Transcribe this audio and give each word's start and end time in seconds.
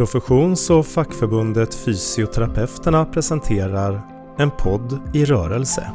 Professions 0.00 0.70
och 0.70 0.86
fackförbundet 0.86 1.74
Fysioterapeuterna 1.74 3.04
presenterar 3.04 4.02
En 4.38 4.50
podd 4.50 5.00
i 5.14 5.24
rörelse. 5.24 5.92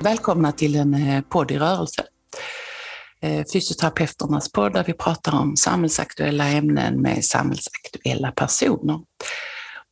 Välkomna 0.00 0.52
till 0.52 0.76
en 0.76 0.94
eh, 0.94 1.22
podd 1.22 1.50
i 1.50 1.58
rörelse. 1.58 2.07
Eh, 3.22 3.44
fysioterapeuternas 3.52 4.52
podd 4.52 4.72
där 4.72 4.84
vi 4.84 4.92
pratar 4.92 5.40
om 5.40 5.56
samhällsaktuella 5.56 6.48
ämnen 6.48 7.02
med 7.02 7.24
samhällsaktuella 7.24 8.32
personer. 8.32 9.00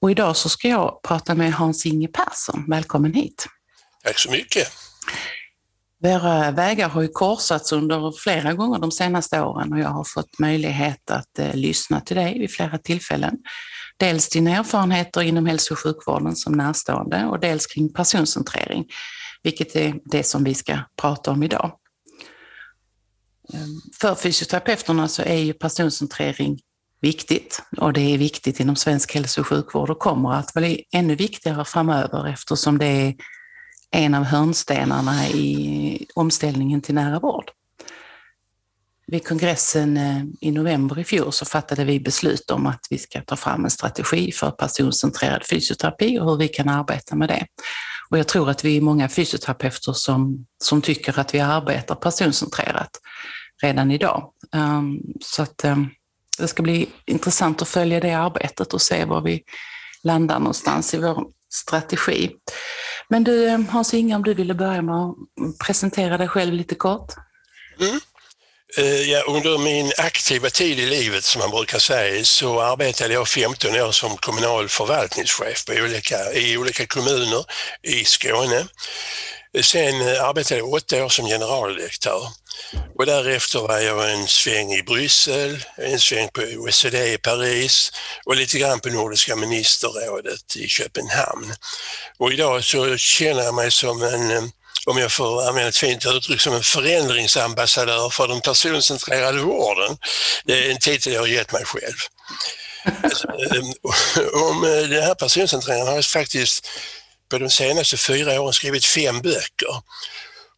Och 0.03 0.11
idag 0.11 0.37
så 0.37 0.49
ska 0.49 0.69
jag 0.69 1.01
prata 1.03 1.35
med 1.35 1.53
Hans-Inge 1.53 2.09
Persson. 2.09 2.65
Välkommen 2.69 3.15
hit. 3.15 3.47
Tack 4.05 4.19
så 4.19 4.31
mycket. 4.31 4.69
Våra 6.03 6.51
vägar 6.51 6.89
har 6.89 7.03
ju 7.03 7.09
korsats 7.09 7.73
under 7.73 8.13
flera 8.23 8.53
gånger 8.53 8.79
de 8.79 8.91
senaste 8.91 9.41
åren 9.41 9.73
och 9.73 9.79
jag 9.79 9.89
har 9.89 10.05
fått 10.05 10.39
möjlighet 10.39 11.11
att 11.11 11.39
eh, 11.39 11.55
lyssna 11.55 12.01
till 12.01 12.17
dig 12.17 12.39
vid 12.39 12.51
flera 12.51 12.79
tillfällen. 12.79 13.35
Dels 13.97 14.29
dina 14.29 14.51
erfarenheter 14.51 15.23
inom 15.23 15.47
hälso 15.47 15.75
och 15.75 15.79
sjukvården 15.79 16.37
som 16.37 16.53
närstående 16.53 17.25
och 17.25 17.41
dels 17.41 17.67
kring 17.67 17.93
personcentrering 17.93 18.85
vilket 19.43 19.77
är 19.77 19.95
det 20.05 20.23
som 20.23 20.45
vi 20.45 20.55
ska 20.55 20.79
prata 21.01 21.31
om 21.31 21.43
idag. 21.43 21.73
Ehm, 23.55 23.81
för 24.01 24.15
fysioterapeuterna 24.15 25.09
så 25.09 25.23
är 25.23 25.39
ju 25.39 25.53
personcentrering 25.53 26.61
viktigt 27.01 27.63
och 27.77 27.93
det 27.93 28.15
är 28.15 28.19
viktigt 28.19 28.61
inom 28.61 28.77
svensk 28.77 29.15
hälso 29.15 29.41
och 29.41 29.47
sjukvård 29.47 29.91
och 29.91 29.99
kommer 29.99 30.35
att 30.35 30.55
bli 30.55 30.85
ännu 30.93 31.15
viktigare 31.15 31.65
framöver 31.65 32.29
eftersom 32.29 32.79
det 32.79 32.87
är 32.87 33.15
en 33.91 34.15
av 34.15 34.25
hörnstenarna 34.25 35.29
i 35.29 36.07
omställningen 36.15 36.81
till 36.81 36.95
nära 36.95 37.21
vård. 37.21 37.51
Vid 39.07 39.27
kongressen 39.27 39.97
eh, 39.97 40.23
i 40.41 40.51
november 40.51 40.99
i 40.99 41.05
fjol 41.05 41.33
så 41.33 41.45
fattade 41.45 41.85
vi 41.85 42.01
beslut 42.01 42.51
om 42.51 42.67
att 42.67 42.87
vi 42.91 42.99
ska 42.99 43.21
ta 43.21 43.37
fram 43.37 43.65
en 43.65 43.71
strategi 43.71 44.33
för 44.33 44.51
personcentrerad 44.51 45.47
fysioterapi 45.51 46.19
och 46.19 46.31
hur 46.31 46.37
vi 46.37 46.49
kan 46.49 46.69
arbeta 46.69 47.17
med 47.17 47.29
det. 47.29 47.47
Och 48.11 48.19
jag 48.19 48.29
tror 48.29 48.51
att 48.51 48.65
vi 48.65 48.77
är 48.77 48.81
många 48.81 49.09
fysioterapeuter 49.09 49.93
som, 49.93 50.47
som 50.65 50.83
tycker 50.83 51.21
att 51.21 51.35
vi 51.35 51.41
arbetar 51.41 51.95
personcentrerat 51.95 52.91
redan 53.63 53.91
idag. 53.91 54.33
Ehm, 54.55 54.99
så 55.21 55.43
att 55.43 55.65
ehm, 55.65 55.89
det 56.39 56.49
ska 56.49 56.63
bli 56.63 56.89
intressant 57.07 57.63
att 57.63 57.69
följa 57.69 58.01
det 58.01 58.13
arbetet 58.13 58.75
och 58.75 58.83
se 58.83 59.05
var 59.05 59.21
vi 59.21 59.43
landar 60.03 60.39
någonstans 60.39 60.95
i 60.95 60.99
vår 60.99 61.27
strategi. 61.53 62.31
Men 63.09 63.25
du 63.25 63.49
ehm, 63.49 63.69
Hans-Inge, 63.69 64.17
om 64.17 64.23
du 64.23 64.35
ville 64.35 64.55
börja 64.55 64.83
med 64.83 64.95
att 64.95 65.15
presentera 65.67 66.19
dig 66.19 66.29
själv 66.29 66.53
lite 66.53 66.75
kort? 66.75 67.13
Mm. 67.81 68.01
Eh, 68.79 69.11
ja, 69.11 69.23
under 69.29 69.59
min 69.59 69.93
aktiva 69.99 70.51
tid 70.51 70.79
i 70.79 70.87
livet, 70.87 71.25
som 71.25 71.41
man 71.41 71.51
brukar 71.51 71.79
säga, 71.79 72.25
så 72.25 72.61
arbetade 72.61 73.15
jag 73.15 73.29
15 73.29 73.71
år 73.71 73.93
som 73.93 74.17
kommunal 74.17 74.69
förvaltningschef 74.69 75.65
på 75.65 75.73
olika, 75.73 76.33
i 76.33 76.57
olika 76.57 76.87
kommuner 76.87 77.45
i 77.83 78.05
Skåne. 78.05 78.67
Sen 79.63 80.01
eh, 80.01 80.25
arbetade 80.25 80.61
jag 80.61 80.73
åtta 80.73 81.05
år 81.05 81.09
som 81.09 81.27
generaldirektör 81.27 82.29
och 82.99 83.07
därefter 83.07 83.59
var 83.59 83.79
jag 83.79 84.13
en 84.13 84.27
sväng 84.27 84.73
i 84.73 84.83
Bryssel, 84.83 85.65
en 85.77 86.01
sväng 86.01 86.29
på 86.29 86.41
OECD 86.41 87.13
i 87.13 87.19
Paris 87.19 87.93
och 88.25 88.37
lite 88.37 88.59
grann 88.59 88.81
på 88.81 88.89
Nordiska 88.89 89.37
ministerrådet 89.37 90.57
i 90.57 90.69
Köpenhamn. 90.69 91.55
Och 92.19 92.33
idag 92.33 92.65
så 92.65 92.97
känner 92.97 93.43
jag 93.43 93.55
mig 93.55 93.71
som 93.71 94.03
en 94.03 94.31
eh, 94.31 94.43
om 94.87 94.99
jag 94.99 95.13
får 95.13 95.49
använda 95.49 95.69
ett 95.69 95.77
fint 95.77 96.07
uttryck, 96.07 96.41
som 96.41 96.55
en 96.55 96.63
förändringsambassadör 96.63 98.11
för 98.11 98.29
den 98.29 98.41
personcentrerade 98.41 99.41
vården. 99.41 99.99
Det 100.45 100.67
är 100.67 100.71
en 100.71 100.79
titel 100.79 101.13
jag 101.13 101.21
har 101.21 101.27
gett 101.27 101.53
mig 101.53 101.65
själv. 101.65 101.97
Om 104.51 104.65
eh, 104.65 104.89
den 104.89 105.03
här 105.03 105.15
personcentreringen 105.15 105.87
har 105.87 105.95
jag 105.95 106.05
faktiskt 106.05 106.69
på 107.31 107.39
de 107.39 107.51
senaste 107.51 107.97
fyra 107.97 108.41
åren 108.41 108.53
skrivit 108.53 108.85
fem 108.85 109.23
böcker. 109.23 109.83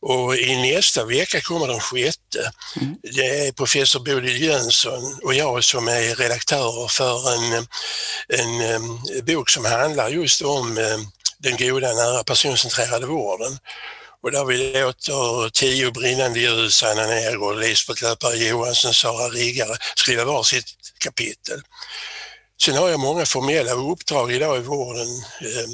Och 0.01 0.37
i 0.37 0.57
nästa 0.57 1.05
vecka 1.05 1.41
kommer 1.41 1.67
den 1.67 1.81
sjätte. 1.81 2.53
Mm. 2.81 2.97
Det 3.03 3.47
är 3.47 3.53
professor 3.53 4.01
Bodil 4.01 4.43
Jönsson 4.43 5.19
och 5.23 5.35
jag 5.35 5.65
som 5.65 5.89
är 5.89 6.15
redaktörer 6.15 6.89
för 6.89 7.35
en, 7.35 7.67
en, 8.29 8.61
en 8.61 9.25
bok 9.25 9.51
som 9.51 9.65
handlar 9.65 10.09
just 10.09 10.43
om 10.43 10.75
den 11.39 11.57
goda 11.57 11.95
nära 11.95 12.25
personcentrerade 12.25 13.07
vården. 13.07 13.59
Och 14.23 14.33
där 14.33 14.45
vi 14.45 14.57
låter 14.57 15.51
tio 15.51 15.91
brinnande 15.91 16.41
ljus, 16.41 16.83
Anna 16.83 17.07
Nergård, 17.07 17.59
Lisbeth 17.59 18.03
Löpare 18.03 18.37
Johansson, 18.37 18.95
Sara 18.95 19.29
Riggare 19.29 19.77
skriva 19.97 20.25
var 20.25 20.43
sitt 20.43 20.67
kapitel. 20.99 21.63
Sen 22.63 22.77
har 22.77 22.89
jag 22.89 23.01
många 23.01 23.27
formella 23.27 23.73
uppdrag 23.73 24.33
idag 24.33 24.57
i 24.57 24.61
vården. 24.61 25.09
Eh, 25.41 25.69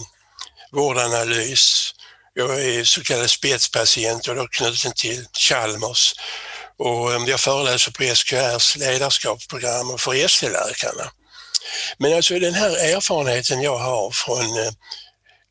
vårdanalys, 0.72 1.94
jag 2.34 2.64
är 2.64 2.84
så 2.84 3.02
kallad 3.02 3.30
spetspatient 3.30 4.28
och 4.28 4.34
då 4.34 4.46
knuten 4.48 4.92
till 4.92 5.26
Chalmers 5.32 6.14
och 6.78 7.12
eh, 7.12 7.24
jag 7.26 7.40
föreläser 7.40 7.92
på 7.92 8.02
SKRs 8.02 8.76
ledarskapsprogram 8.76 9.90
och 9.90 10.00
för 10.00 10.14
ST-läkarna. 10.14 11.10
Men 11.98 12.14
alltså 12.14 12.38
den 12.38 12.54
här 12.54 12.94
erfarenheten 12.94 13.62
jag 13.62 13.78
har 13.78 14.10
från 14.10 14.58
eh, 14.58 14.72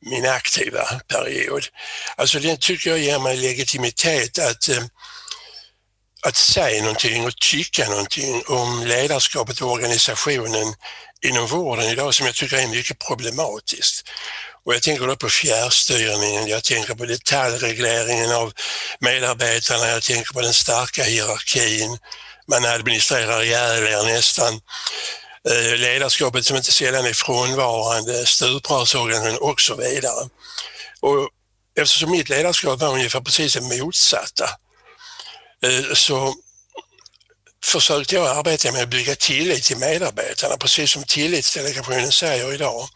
min 0.06 0.26
aktiva 0.26 0.86
period. 1.08 1.64
Alltså 2.16 2.40
den 2.40 2.58
tycker 2.58 2.90
jag 2.90 3.00
ger 3.00 3.20
mig 3.20 3.38
legitimitet 3.38 4.40
att, 4.40 4.70
eh, 4.70 4.84
att 6.22 6.36
säga 6.36 6.82
någonting 6.82 7.26
och 7.26 7.36
tycka 7.36 7.90
någonting 7.90 8.44
om 8.48 8.86
ledarskapet 8.86 9.62
och 9.62 9.72
organisationen 9.72 10.76
inom 11.22 11.48
vården 11.48 11.86
idag 11.86 12.14
som 12.14 12.26
jag 12.26 12.36
tycker 12.36 12.58
är 12.58 12.68
mycket 12.68 13.00
problematiskt. 13.00 14.10
Och 14.66 14.74
jag 14.74 14.82
tänker 14.82 15.08
då 15.08 15.16
på 15.16 15.30
fjärrstyrningen, 15.30 16.48
jag 16.48 16.64
tänker 16.64 16.96
på 16.96 17.06
detaljregleringen 17.06 18.32
av 18.32 18.54
medarbetarna, 19.00 19.88
jag 19.88 20.04
tänker 20.04 20.34
på 20.34 20.42
den 20.42 20.54
starka 20.54 21.04
hierarkin. 21.04 21.98
Man 22.48 22.66
administrerar 22.66 23.44
ihjäl 23.44 23.84
er 23.84 24.04
nästan. 24.04 24.54
Eh, 25.50 25.78
ledarskapet 25.78 26.46
som 26.46 26.58
inte 26.58 26.72
sällan 26.72 27.06
är 27.06 27.14
frånvarande, 27.14 28.26
stuprörsorganisationen 28.26 29.38
och 29.42 29.62
så 29.62 29.76
vidare. 29.76 30.30
Och 31.00 31.30
eftersom 31.76 32.12
mitt 32.12 32.30
ledarskap 32.30 32.80
var 32.80 32.94
ungefär 32.94 33.22
precis 33.22 33.54
det 33.54 33.62
motsatta 33.62 34.50
eh, 35.64 35.94
så 35.94 36.36
försökte 37.64 38.16
jag 38.16 38.38
arbeta 38.38 38.72
med 38.72 38.84
att 38.84 38.90
bygga 38.90 39.16
tillit 39.16 39.64
till 39.64 39.78
medarbetarna, 39.78 40.58
precis 40.58 40.92
som 40.92 41.04
tillitsdelegationen 41.04 42.12
säger 42.12 42.54
idag. 42.54 42.88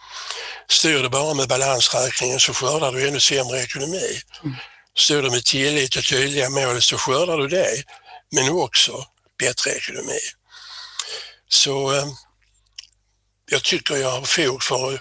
Styr 0.70 1.04
du 1.04 1.10
bara 1.10 1.34
med 1.34 1.48
balansräkningen 1.48 2.40
så 2.40 2.54
skördar 2.54 2.92
du 2.92 3.08
ännu 3.08 3.20
sämre 3.20 3.62
ekonomi. 3.62 4.22
Styr 4.98 5.22
du 5.22 5.30
med 5.30 5.46
tillit 5.46 5.96
och 5.96 6.04
tydliga 6.04 6.50
mål 6.50 6.82
så 6.82 6.98
skördar 6.98 7.38
du 7.38 7.48
det, 7.48 7.84
men 8.32 8.50
också 8.50 9.06
bättre 9.40 9.72
ekonomi. 9.72 10.20
Så 11.50 11.94
eh, 11.94 12.06
jag 13.52 13.64
tycker 13.64 13.96
jag 13.96 14.12
har 14.12 14.22
fog 14.22 14.64
för 14.64 14.94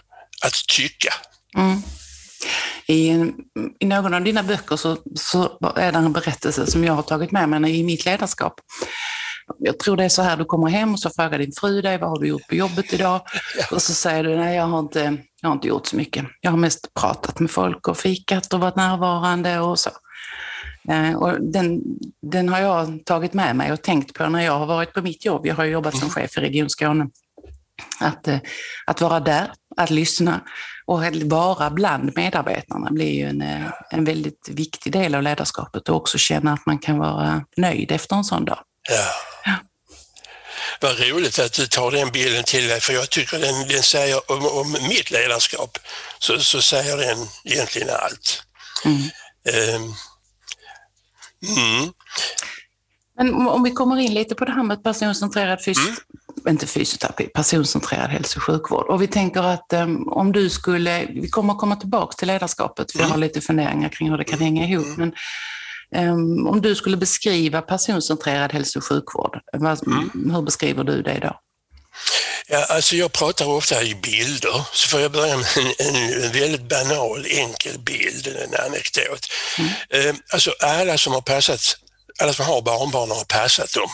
att 0.42 0.66
tycka. 0.68 1.14
Mm. 1.56 1.82
I, 2.86 3.08
I 3.78 3.86
någon 3.86 4.14
av 4.14 4.24
dina 4.24 4.42
böcker 4.42 4.76
så, 4.76 4.98
så 5.14 5.58
är 5.76 5.92
det 5.92 5.98
en 5.98 6.12
berättelse 6.12 6.66
som 6.66 6.84
jag 6.84 6.92
har 6.92 7.02
tagit 7.02 7.32
med 7.32 7.48
mig 7.48 7.78
i 7.78 7.82
mitt 7.82 8.04
ledarskap. 8.04 8.60
Jag 9.58 9.78
tror 9.78 9.96
det 9.96 10.04
är 10.04 10.08
så 10.08 10.22
här, 10.22 10.36
du 10.36 10.44
kommer 10.44 10.68
hem 10.68 10.92
och 10.92 11.00
så 11.00 11.10
frågar 11.10 11.38
din 11.38 11.52
fru 11.60 11.82
dig, 11.82 11.98
vad 11.98 12.10
har 12.10 12.20
du 12.20 12.26
gjort 12.26 12.48
på 12.48 12.54
jobbet 12.54 12.92
idag? 12.92 13.20
Och 13.70 13.82
så 13.82 13.94
säger 13.94 14.24
du, 14.24 14.36
nej 14.36 14.56
jag 14.56 14.66
har, 14.66 14.78
inte, 14.78 15.16
jag 15.40 15.48
har 15.48 15.54
inte 15.54 15.68
gjort 15.68 15.86
så 15.86 15.96
mycket. 15.96 16.24
Jag 16.40 16.50
har 16.50 16.58
mest 16.58 16.94
pratat 16.94 17.40
med 17.40 17.50
folk 17.50 17.88
och 17.88 17.96
fikat 17.96 18.52
och 18.52 18.60
varit 18.60 18.76
närvarande 18.76 19.60
och 19.60 19.78
så. 19.78 19.90
Eh, 20.88 21.14
och 21.14 21.40
den, 21.40 21.82
den 22.22 22.48
har 22.48 22.60
jag 22.60 23.04
tagit 23.04 23.34
med 23.34 23.56
mig 23.56 23.72
och 23.72 23.82
tänkt 23.82 24.14
på 24.14 24.28
när 24.28 24.44
jag 24.44 24.58
har 24.58 24.66
varit 24.66 24.92
på 24.92 25.02
mitt 25.02 25.24
jobb. 25.24 25.46
Jag 25.46 25.54
har 25.54 25.64
jobbat 25.64 25.94
som 25.94 26.02
mm. 26.02 26.10
chef 26.10 26.38
i 26.38 26.40
Region 26.40 26.70
Skåne 26.70 27.08
att, 28.00 28.28
eh, 28.28 28.38
att 28.86 29.00
vara 29.00 29.20
där, 29.20 29.52
att 29.76 29.90
lyssna 29.90 30.40
och 30.86 31.04
att 31.04 31.22
vara 31.22 31.70
bland 31.70 32.16
medarbetarna 32.16 32.90
blir 32.90 33.12
ju 33.12 33.28
en, 33.28 33.42
eh, 33.42 33.72
en 33.90 34.04
väldigt 34.04 34.48
viktig 34.52 34.92
del 34.92 35.14
av 35.14 35.22
ledarskapet 35.22 35.88
och 35.88 35.96
också 35.96 36.18
känna 36.18 36.52
att 36.52 36.66
man 36.66 36.78
kan 36.78 36.98
vara 36.98 37.44
nöjd 37.56 37.92
efter 37.92 38.16
en 38.16 38.24
sån 38.24 38.44
dag. 38.44 38.58
Ja. 38.88 39.06
ja. 39.44 39.54
Vad 40.80 41.00
roligt 41.00 41.38
att 41.38 41.52
du 41.52 41.66
tar 41.66 41.90
den 41.90 42.10
bilden 42.10 42.44
till 42.44 42.68
dig, 42.68 42.80
för 42.80 42.92
jag 42.92 43.10
tycker 43.10 43.38
den, 43.38 43.68
den 43.68 43.82
säger 43.82 44.30
om, 44.30 44.46
om 44.46 44.72
mitt 44.72 45.10
ledarskap, 45.10 45.78
så, 46.18 46.38
så 46.38 46.62
säger 46.62 46.96
den 46.96 47.28
egentligen 47.44 47.90
allt. 47.90 48.42
Mm. 48.84 49.02
Um, 49.74 49.94
mm. 51.56 51.92
Men 53.18 53.34
om 53.48 53.62
vi 53.62 53.70
kommer 53.70 53.96
in 53.96 54.14
lite 54.14 54.34
på 54.34 54.44
det 54.44 54.52
här 54.52 54.62
med 54.62 54.84
personcentrerad 54.84 55.62
fys 55.62 55.78
mm. 55.78 55.96
inte 56.48 56.66
fysioterapi, 56.66 57.24
personcentrerad 57.24 58.10
hälso 58.10 58.38
och 58.38 58.42
sjukvård. 58.42 58.86
Och 58.86 59.02
vi 59.02 59.06
tänker 59.06 59.42
att 59.42 59.72
um, 59.72 60.08
om 60.08 60.32
du 60.32 60.50
skulle, 60.50 61.06
vi 61.06 61.28
kommer 61.28 61.54
komma 61.54 61.76
tillbaka 61.76 62.12
till 62.12 62.28
ledarskapet, 62.28 62.92
för 62.92 62.98
jag 62.98 63.06
har 63.06 63.14
mm. 63.14 63.28
lite 63.28 63.40
funderingar 63.40 63.88
kring 63.88 64.10
hur 64.10 64.18
det 64.18 64.24
kan 64.24 64.38
hänga 64.38 64.64
ihop. 64.64 64.86
Mm. 64.86 64.96
Men 64.96 65.14
om 66.48 66.60
du 66.62 66.74
skulle 66.74 66.96
beskriva 66.96 67.62
personcentrerad 67.62 68.52
hälso 68.52 68.78
och 68.78 68.84
sjukvård, 68.84 69.40
mm. 69.54 70.30
hur 70.34 70.42
beskriver 70.42 70.84
du 70.84 71.02
det 71.02 71.18
då? 71.22 71.40
Ja, 72.48 72.64
alltså 72.64 72.96
jag 72.96 73.12
pratar 73.12 73.46
ofta 73.46 73.82
i 73.82 73.94
bilder, 73.94 74.66
så 74.72 74.88
får 74.88 75.00
jag 75.00 75.12
börja 75.12 75.36
med 75.36 75.46
en, 75.56 75.86
en 75.86 76.32
väldigt 76.32 76.68
banal, 76.68 77.26
enkel 77.28 77.78
bild, 77.78 78.26
en 78.26 78.66
anekdot. 78.66 79.26
Mm. 79.58 79.70
Eh, 79.90 80.14
alltså 80.32 80.50
alla 80.60 80.98
som 80.98 81.12
har 81.12 81.20
passat 81.20 81.60
alla 82.18 82.32
som 82.32 82.46
har 82.46 82.62
barnbarn 82.62 83.10
har 83.10 83.24
passat 83.24 83.72
dem 83.72 83.90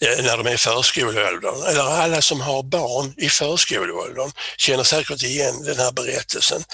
eh, 0.00 0.24
när 0.24 0.36
de 0.36 0.46
är 0.46 0.54
i 0.54 0.58
förskoleåldern. 0.58 1.62
Eller 1.62 1.82
alla 1.82 2.22
som 2.22 2.40
har 2.40 2.62
barn 2.62 3.14
i 3.16 3.28
förskoleåldern 3.28 4.32
känner 4.56 4.84
säkert 4.84 5.22
igen 5.22 5.64
den 5.64 5.78
här 5.78 5.92
berättelsen. 5.92 6.64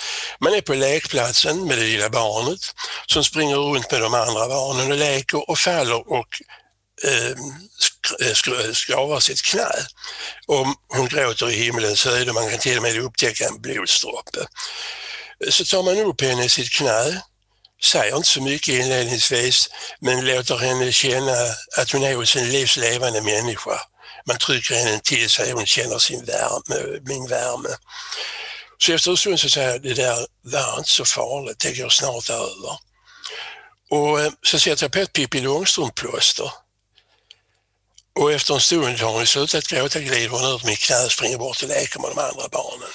Man 0.40 0.54
är 0.54 0.60
på 0.60 0.74
lekplatsen 0.74 1.66
med 1.66 1.78
det 1.78 1.84
lilla 1.84 2.10
barnet 2.10 2.60
som 3.06 3.24
springer 3.24 3.56
runt 3.56 3.90
med 3.90 4.00
de 4.00 4.14
andra 4.14 4.48
barnen 4.48 4.92
och 4.92 4.98
leker 4.98 5.50
och 5.50 5.58
faller 5.58 6.12
och 6.12 6.42
ehm, 7.04 7.38
eh, 8.20 8.72
skravar 8.72 9.14
eh, 9.14 9.20
sitt 9.20 9.42
knä. 9.42 9.70
Och 10.46 10.66
hon 10.88 11.08
gråter 11.08 11.50
i 11.50 11.64
himlens 11.64 12.04
höjd 12.04 12.28
och 12.28 12.34
man 12.34 12.50
kan 12.50 12.58
till 12.58 12.76
och 12.76 12.82
med 12.82 12.98
upptäcka 12.98 13.44
en 13.44 13.60
blodsdroppe. 13.60 14.46
Så 15.48 15.64
tar 15.64 15.82
man 15.82 15.98
upp 15.98 16.20
henne 16.20 16.44
i 16.44 16.48
sitt 16.48 16.70
knä 16.70 17.22
säger 17.82 18.16
inte 18.16 18.28
så 18.28 18.42
mycket 18.42 18.74
inledningsvis 18.74 19.70
men 20.00 20.26
låter 20.26 20.56
henne 20.56 20.92
känna 20.92 21.32
att 21.76 21.90
hon 21.92 22.02
är 22.02 22.14
hos 22.14 22.36
en 22.36 22.50
livslevande 22.50 23.22
människa. 23.22 23.80
Man 24.26 24.38
trycker 24.38 24.74
henne 24.74 25.00
till 25.04 25.30
sig 25.30 25.52
och 25.52 25.58
hon 25.58 25.66
känner 25.66 25.98
sin 25.98 26.24
värme, 26.24 27.00
min 27.04 27.26
värme. 27.26 27.68
Så 28.78 28.92
efter 28.92 29.10
en 29.10 29.16
stund 29.16 29.40
så 29.40 29.48
säger 29.48 29.70
jag, 29.70 29.82
det 29.82 29.94
där 29.94 30.26
var 30.42 30.78
inte 30.78 30.90
så 30.90 31.04
farligt, 31.04 31.58
det 31.58 31.72
går 31.72 31.88
snart 31.88 32.30
över. 32.30 32.78
Och 33.90 34.20
eh, 34.20 34.32
så 34.42 34.58
sätter 34.58 34.84
jag 34.84 34.92
på 34.92 34.98
ett 34.98 35.12
Pippi 35.12 35.40
Långstrump-plåster. 35.40 36.52
Och 38.20 38.32
efter 38.32 38.54
en 38.54 38.60
stund 38.60 38.98
har 38.98 39.12
hon 39.12 39.26
slutat 39.26 39.66
gråta, 39.66 40.00
glider 40.00 40.28
hon 40.28 40.44
ur 40.44 40.66
mitt 40.66 40.78
knä, 40.78 41.08
springer 41.08 41.38
bort 41.38 41.62
och 41.62 41.68
leker 41.68 42.00
med 42.00 42.10
de 42.10 42.18
andra 42.18 42.48
barnen. 42.48 42.88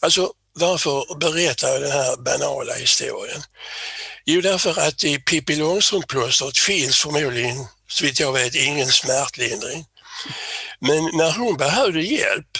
Alltså 0.00 0.32
varför 0.54 1.14
berättar 1.18 1.68
jag 1.68 1.82
den 1.82 1.92
här 1.92 2.16
banala 2.16 2.74
historien? 2.74 3.42
Jo, 4.24 4.40
därför 4.40 4.80
att 4.80 5.04
i 5.04 5.18
Pippi 5.18 5.56
Långstrump-plåstret 5.56 6.58
finns 6.58 6.98
förmodligen, 6.98 7.66
så 7.88 8.04
vitt 8.04 8.20
jag 8.20 8.32
vet, 8.32 8.54
ingen 8.54 8.88
smärtlindring. 8.88 9.84
Men 10.80 11.04
när 11.16 11.32
hon 11.32 11.56
behövde 11.56 12.02
hjälp 12.02 12.58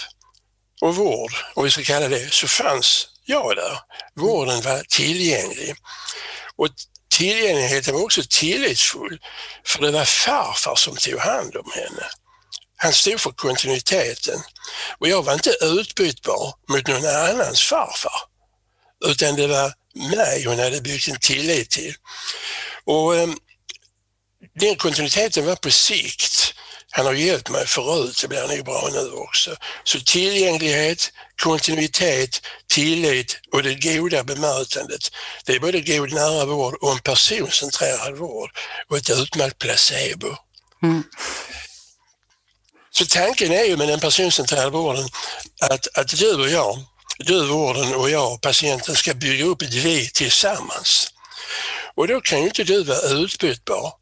och 0.81 0.95
vård, 0.95 1.31
om 1.53 1.63
vi 1.63 1.71
ska 1.71 1.83
kalla 1.83 2.07
det, 2.07 2.33
så 2.33 2.47
fanns 2.47 3.07
jag 3.25 3.55
där. 3.55 3.79
Vården 4.15 4.61
var 4.61 4.83
tillgänglig. 4.89 5.75
Och 6.55 6.67
tillgängligheten 7.17 7.93
var 7.93 8.03
också 8.03 8.21
tillitsfull, 8.29 9.19
för 9.65 9.81
det 9.81 9.91
var 9.91 10.05
farfar 10.05 10.75
som 10.75 10.95
tog 10.95 11.19
hand 11.19 11.55
om 11.55 11.71
henne. 11.75 12.09
Han 12.83 12.93
stod 12.93 13.19
för 13.19 13.31
kontinuiteten 13.31 14.39
och 14.99 15.07
jag 15.07 15.23
var 15.23 15.33
inte 15.33 15.55
utbytbar 15.61 16.53
mot 16.69 16.87
någon 16.87 17.05
annans 17.05 17.61
farfar, 17.61 18.21
utan 19.05 19.35
det 19.35 19.47
var 19.47 19.73
mig 20.09 20.45
hon 20.45 20.59
hade 20.59 20.81
byggt 20.81 21.07
en 21.07 21.19
tillit 21.19 21.69
till. 21.69 21.95
Och 22.85 23.15
eh, 23.15 23.29
den 24.59 24.75
kontinuiteten 24.75 25.45
var 25.45 25.55
på 25.55 25.71
sikt. 25.71 26.53
Han 26.91 27.05
har 27.05 27.13
hjälpt 27.13 27.49
mig 27.49 27.67
förut, 27.67 28.19
det 28.21 28.27
blir 28.27 28.47
nog 28.47 28.65
bra 28.65 28.89
nu 28.93 29.11
också. 29.11 29.55
Så 29.83 29.99
tillgänglighet, 29.99 31.11
kontinuitet, 31.43 32.41
tillit 32.67 33.39
och 33.51 33.63
det 33.63 33.75
goda 33.75 34.23
bemötandet. 34.23 35.11
Det 35.45 35.53
är 35.53 35.59
både 35.59 35.81
god 35.81 36.13
nära 36.13 36.45
vård 36.45 36.73
och 36.81 36.91
en 36.91 36.99
personcentrerad 36.99 38.17
vård 38.17 38.49
och 38.89 38.97
ett 38.97 39.09
utmärkt 39.09 39.59
placebo. 39.59 40.35
Mm. 40.83 41.03
Så 42.97 43.05
tanken 43.05 43.51
är 43.51 43.63
ju 43.63 43.77
med 43.77 43.87
den 43.87 43.99
personcentrerade 43.99 44.69
vården 44.69 45.09
att, 45.61 45.97
att 45.97 46.19
du 46.19 46.33
och 46.35 46.49
jag, 46.49 46.79
du 47.19 47.45
vården 47.45 47.95
och 47.95 48.09
jag, 48.09 48.41
patienten, 48.41 48.95
ska 48.95 49.13
bygga 49.13 49.45
upp 49.45 49.61
ett 49.61 49.73
vi 49.73 50.09
tillsammans. 50.09 51.07
Och 51.95 52.07
då 52.07 52.21
kan 52.21 52.39
ju 52.39 52.45
inte 52.45 52.63
du 52.63 52.83
vara 52.83 53.07
utbytbar 53.09 53.93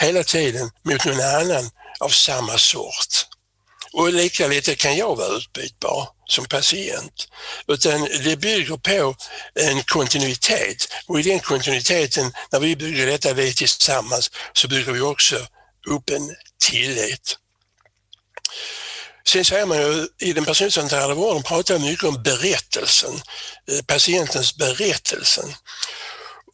hela 0.00 0.24
tiden 0.24 0.70
mot 0.82 1.04
någon 1.04 1.20
annan 1.20 1.70
av 2.00 2.08
samma 2.08 2.58
sort. 2.58 3.26
Och 3.92 4.12
lika 4.12 4.46
lite 4.46 4.74
kan 4.74 4.96
jag 4.96 5.16
vara 5.16 5.36
utbytbar 5.36 6.08
som 6.26 6.44
patient. 6.44 7.28
Utan 7.68 8.08
det 8.24 8.36
bygger 8.36 8.76
på 8.76 9.14
en 9.54 9.82
kontinuitet 9.82 10.88
och 11.06 11.20
i 11.20 11.22
den 11.22 11.40
kontinuiteten, 11.40 12.32
när 12.52 12.60
vi 12.60 12.76
bygger 12.76 13.06
detta 13.06 13.32
vi 13.32 13.54
tillsammans, 13.54 14.30
så 14.52 14.68
bygger 14.68 14.92
vi 14.92 15.00
också 15.00 15.36
upp 15.88 16.10
en 16.10 16.34
tillit. 16.70 17.38
Sen 19.26 19.44
säger 19.44 19.66
man 19.66 19.78
ju 19.78 20.08
i 20.18 20.32
den 20.32 20.44
personcentrerade 20.44 21.14
vården 21.14 21.42
pratar 21.42 21.78
mycket 21.78 22.04
om 22.04 22.22
berättelsen, 22.22 23.14
eh, 23.70 23.82
patientens 23.86 24.56
berättelsen, 24.56 25.54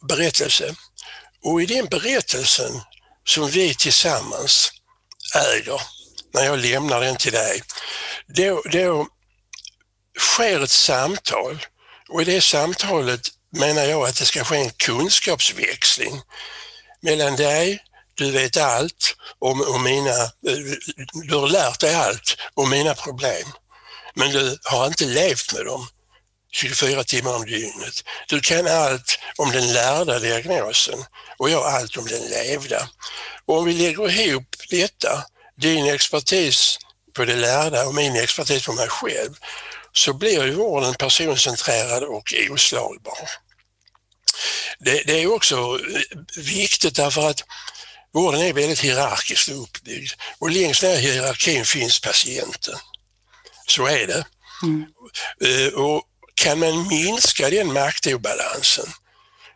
berättelse. 0.07 0.75
Och 1.43 1.61
i 1.61 1.65
den 1.65 1.85
berättelsen 1.85 2.81
som 3.27 3.47
vi 3.47 3.75
tillsammans 3.75 4.71
äger, 5.35 5.81
när 6.33 6.43
jag 6.45 6.59
lämnar 6.59 7.01
den 7.01 7.15
till 7.15 7.31
dig, 7.31 7.61
då, 8.27 8.61
då 8.71 9.07
sker 10.19 10.59
ett 10.59 10.69
samtal 10.71 11.65
och 12.09 12.21
i 12.21 12.25
det 12.25 12.41
samtalet 12.41 13.21
menar 13.57 13.83
jag 13.83 14.07
att 14.07 14.15
det 14.15 14.25
ska 14.25 14.43
ske 14.43 14.57
en 14.57 14.69
kunskapsväxling 14.69 16.21
mellan 17.01 17.35
dig 17.35 17.83
du 18.21 18.31
vet 18.31 18.57
allt 18.57 19.15
om, 19.39 19.61
om 19.61 19.83
mina, 19.83 20.31
du 21.13 21.35
har 21.35 21.47
lärt 21.47 21.79
dig 21.79 21.95
allt 21.95 22.37
om 22.53 22.69
mina 22.69 22.93
problem. 22.93 23.47
Men 24.13 24.31
du 24.31 24.57
har 24.63 24.87
inte 24.87 25.05
levt 25.05 25.53
med 25.53 25.65
dem 25.65 25.87
24 26.51 27.03
timmar 27.03 27.35
om 27.35 27.45
dygnet. 27.45 28.03
Du 28.27 28.39
kan 28.39 28.67
allt 28.67 29.19
om 29.37 29.51
den 29.51 29.73
lärda 29.73 30.19
diagnosen 30.19 31.05
och 31.37 31.49
jag 31.49 31.65
allt 31.65 31.97
om 31.97 32.07
den 32.07 32.29
levda. 32.29 32.89
Och 33.45 33.57
om 33.57 33.65
vi 33.65 33.73
lägger 33.73 34.19
ihop 34.19 34.55
detta, 34.69 35.25
din 35.61 35.85
expertis 35.85 36.77
på 37.13 37.25
det 37.25 37.35
lärda 37.35 37.87
och 37.87 37.95
min 37.95 38.15
expertis 38.15 38.65
på 38.65 38.73
mig 38.73 38.87
själv, 38.87 39.33
så 39.93 40.13
blir 40.13 40.45
ju 40.45 40.51
vården 40.51 40.93
personcentrerad 40.93 42.03
och 42.03 42.33
oslagbar. 42.49 43.29
Det, 44.79 45.03
det 45.05 45.21
är 45.21 45.33
också 45.33 45.79
viktigt 46.37 46.95
därför 46.95 47.29
att 47.29 47.43
Vården 48.13 48.41
är 48.41 48.53
väldigt 48.53 48.79
hierarkiskt 48.79 49.49
uppbyggd 49.49 50.11
och 50.39 50.51
längst 50.51 50.83
ner 50.83 50.95
i 50.95 51.01
hierarkin 51.01 51.65
finns 51.65 51.99
patienten. 51.99 52.75
Så 53.67 53.85
är 53.85 54.07
det. 54.07 54.25
Mm. 54.63 54.85
Eh, 55.41 55.73
och 55.73 56.03
kan 56.35 56.59
man 56.59 56.87
minska 56.87 57.49
den 57.49 57.73
maktobalansen, 57.73 58.85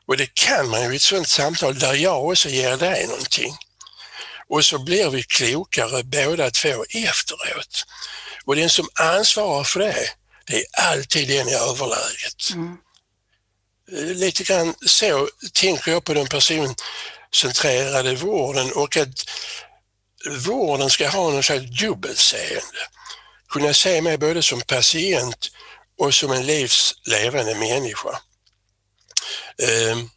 och 0.07 0.17
det 0.17 0.33
kan 0.33 0.69
man 0.69 0.83
ju 0.83 0.93
i 0.93 0.95
ett 0.95 1.01
sådant 1.01 1.27
samtal 1.27 1.79
där 1.79 1.93
jag 1.93 2.25
också 2.25 2.49
ger 2.49 2.77
dig 2.77 3.07
någonting, 3.07 3.57
och 4.47 4.65
så 4.65 4.83
blir 4.83 5.09
vi 5.09 5.23
klokare 5.23 6.03
båda 6.03 6.51
två 6.51 6.85
efteråt. 6.89 7.85
Och 8.45 8.55
den 8.55 8.69
som 8.69 8.89
ansvarar 8.93 9.63
för 9.63 9.79
det, 9.79 10.09
det 10.47 10.55
är 10.55 10.65
alltid 10.91 11.27
den 11.27 11.47
i 11.47 11.53
överläget. 11.53 12.49
Mm. 12.53 12.77
Eh, 13.91 14.15
lite 14.15 14.43
grann 14.43 14.75
så 14.85 15.29
tänker 15.53 15.91
jag 15.91 16.03
på 16.03 16.13
den 16.13 16.27
person 16.27 16.75
centrerade 17.35 18.15
vården 18.15 18.71
och 18.71 18.97
att 18.97 19.29
vården 20.47 20.89
ska 20.89 21.09
ha 21.09 21.29
någon 21.29 21.43
slags 21.43 21.79
dubbelseende. 21.81 22.81
Kunna 23.49 23.73
se 23.73 24.01
mig 24.01 24.17
både 24.17 24.43
som 24.43 24.61
patient 24.61 25.51
och 25.99 26.13
som 26.13 26.31
en 26.31 26.45
livslevande 26.45 27.55
människa. 27.55 28.19
Ehm, 29.57 30.09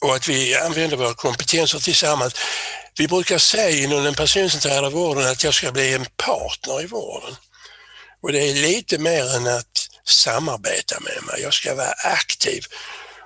och 0.00 0.14
att 0.14 0.28
vi 0.28 0.54
använder 0.54 0.96
våra 0.96 1.14
kompetenser 1.14 1.78
tillsammans. 1.78 2.34
Vi 2.98 3.08
brukar 3.08 3.38
säga 3.38 3.84
inom 3.84 4.04
den 4.04 4.14
personcentrerade 4.14 4.90
vården 4.90 5.26
att 5.26 5.44
jag 5.44 5.54
ska 5.54 5.72
bli 5.72 5.94
en 5.94 6.06
partner 6.16 6.82
i 6.82 6.86
vården. 6.86 7.36
Och 8.22 8.32
det 8.32 8.50
är 8.50 8.54
lite 8.54 8.98
mer 8.98 9.36
än 9.36 9.46
att 9.46 9.88
samarbeta 10.04 11.00
med 11.00 11.24
mig. 11.26 11.42
Jag 11.42 11.54
ska 11.54 11.74
vara 11.74 11.92
aktiv. 11.92 12.64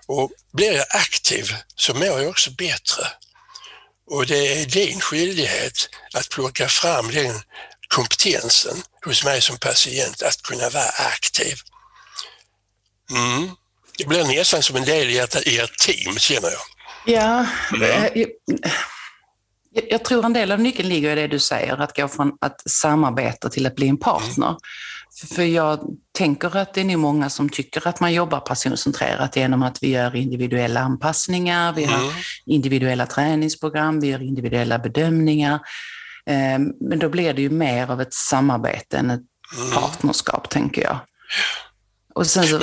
Och 0.06 0.30
blir 0.52 0.72
jag 0.72 0.86
aktiv 0.88 1.54
så 1.76 1.94
mår 1.94 2.20
jag 2.20 2.28
också 2.28 2.50
bättre. 2.50 3.06
Och 4.10 4.26
det 4.26 4.62
är 4.62 4.66
din 4.66 5.00
skyldighet 5.00 5.88
att 6.14 6.28
plocka 6.28 6.68
fram 6.68 7.10
den 7.10 7.34
kompetensen 7.88 8.76
hos 9.04 9.24
mig 9.24 9.40
som 9.40 9.56
patient 9.58 10.22
att 10.22 10.42
kunna 10.42 10.68
vara 10.70 10.88
aktiv. 10.88 11.54
Mm. 13.10 13.50
Det 13.98 14.06
blir 14.06 14.24
nästan 14.24 14.62
som 14.62 14.76
en 14.76 14.84
del 14.84 15.10
i 15.10 15.18
ert, 15.18 15.34
ert 15.34 15.78
team 15.78 16.18
känner 16.18 16.48
jag. 16.48 16.60
Ja, 17.06 17.46
mm. 17.74 18.28
Jag 19.88 20.04
tror 20.04 20.24
en 20.24 20.32
del 20.32 20.52
av 20.52 20.60
nyckeln 20.60 20.88
ligger 20.88 21.12
i 21.12 21.14
det 21.20 21.26
du 21.26 21.38
säger, 21.38 21.82
att 21.82 21.96
gå 21.96 22.08
från 22.08 22.32
att 22.40 22.70
samarbeta 22.70 23.48
till 23.48 23.66
att 23.66 23.74
bli 23.74 23.88
en 23.88 23.98
partner. 23.98 24.56
För 25.34 25.42
jag 25.42 25.80
tänker 26.12 26.56
att 26.56 26.74
det 26.74 26.80
är 26.80 26.84
nog 26.84 26.98
många 26.98 27.30
som 27.30 27.48
tycker 27.48 27.88
att 27.88 28.00
man 28.00 28.12
jobbar 28.12 28.40
personcentrerat 28.40 29.36
genom 29.36 29.62
att 29.62 29.82
vi 29.82 29.88
gör 29.88 30.16
individuella 30.16 30.80
anpassningar, 30.80 31.72
vi 31.72 31.84
har 31.84 31.98
mm. 31.98 32.14
individuella 32.46 33.06
träningsprogram, 33.06 34.00
vi 34.00 34.06
gör 34.06 34.22
individuella 34.22 34.78
bedömningar. 34.78 35.60
Ehm, 36.26 36.72
men 36.80 36.98
då 36.98 37.08
blir 37.08 37.34
det 37.34 37.42
ju 37.42 37.50
mer 37.50 37.90
av 37.90 38.00
ett 38.00 38.14
samarbete 38.14 38.98
än 38.98 39.10
ett 39.10 39.20
mm. 39.56 39.74
partnerskap, 39.74 40.50
tänker 40.50 40.82
jag. 40.82 40.98
Och 42.14 42.26
sen 42.26 42.46
så, 42.46 42.60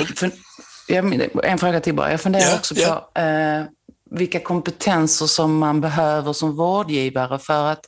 en 1.42 1.58
fråga 1.58 1.80
till 1.80 1.94
bara. 1.94 2.10
Jag 2.10 2.20
funderar 2.20 2.50
ja, 2.50 2.56
också 2.56 2.74
på 2.74 3.20
eh, 3.20 3.64
vilka 4.10 4.40
kompetenser 4.40 5.26
som 5.26 5.58
man 5.58 5.80
behöver 5.80 6.32
som 6.32 6.56
vårdgivare 6.56 7.38
för 7.38 7.66
att, 7.66 7.84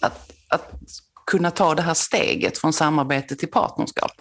att, 0.00 0.30
att 0.48 0.72
kunna 1.26 1.50
ta 1.50 1.74
det 1.74 1.82
här 1.82 1.94
steget 1.94 2.58
från 2.58 2.72
samarbete 2.72 3.36
till 3.36 3.48
partnerskap? 3.48 4.12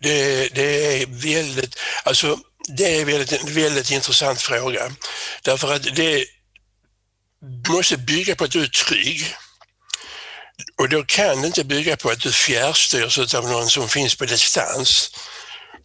Det, 0.00 0.48
det 0.54 1.02
är 1.02 1.06
väldigt, 1.06 1.76
alltså 2.04 2.38
det 2.68 3.00
är 3.00 3.04
väldigt, 3.04 3.32
en 3.32 3.54
väldigt 3.54 3.90
intressant 3.90 4.40
fråga. 4.40 4.92
Därför 5.42 5.74
att 5.74 5.96
det 5.96 6.24
måste 7.68 7.96
bygga 7.96 8.34
på 8.34 8.44
att 8.44 8.50
du 8.50 8.62
är 8.62 8.66
trygg. 8.66 9.34
Och 10.78 10.88
då 10.88 11.04
kan 11.04 11.40
det 11.40 11.46
inte 11.46 11.64
bygga 11.64 11.96
på 11.96 12.10
att 12.10 12.20
du 12.20 12.32
fjärrstyrs 12.32 13.34
av 13.34 13.48
någon 13.48 13.68
som 13.68 13.88
finns 13.88 14.14
på 14.14 14.24
distans 14.24 15.10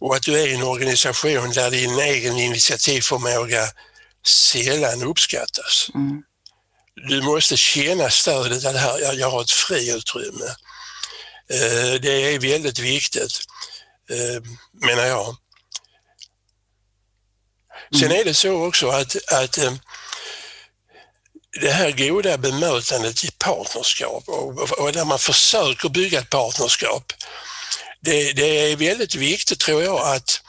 och 0.00 0.16
att 0.16 0.22
du 0.22 0.40
är 0.40 0.46
i 0.46 0.54
en 0.54 0.62
organisation 0.62 1.50
där 1.50 1.70
din 1.70 1.98
egen 1.98 2.36
initiativförmåga 2.38 3.62
sällan 4.26 5.02
uppskattas. 5.02 5.90
Mm. 5.94 6.22
Du 6.94 7.22
måste 7.22 7.56
känna 7.56 8.10
stödet 8.10 8.64
att 8.64 8.76
här, 8.76 9.12
jag 9.18 9.30
har 9.30 9.42
ett 9.42 9.50
friutrymme. 9.50 10.46
Eh, 11.50 12.00
det 12.00 12.34
är 12.34 12.38
väldigt 12.38 12.78
viktigt, 12.78 13.40
eh, 14.10 14.42
menar 14.72 15.06
jag. 15.06 15.36
Sen 17.92 18.04
mm. 18.04 18.20
är 18.20 18.24
det 18.24 18.34
så 18.34 18.66
också 18.66 18.88
att, 18.88 19.16
att 19.32 19.58
eh, 19.58 19.72
det 21.60 21.70
här 21.70 21.90
goda 21.90 22.38
bemötandet 22.38 23.24
i 23.24 23.30
partnerskap 23.30 24.28
och, 24.28 24.78
och 24.78 24.92
där 24.92 25.04
man 25.04 25.18
försöker 25.18 25.88
bygga 25.88 26.18
ett 26.18 26.30
partnerskap, 26.30 27.12
det, 28.00 28.32
det, 28.32 28.72
är 28.72 28.76
väldigt 28.76 29.14
viktigt 29.14 29.60
tror 29.60 29.82
jag 29.82 30.16
att, 30.16 30.42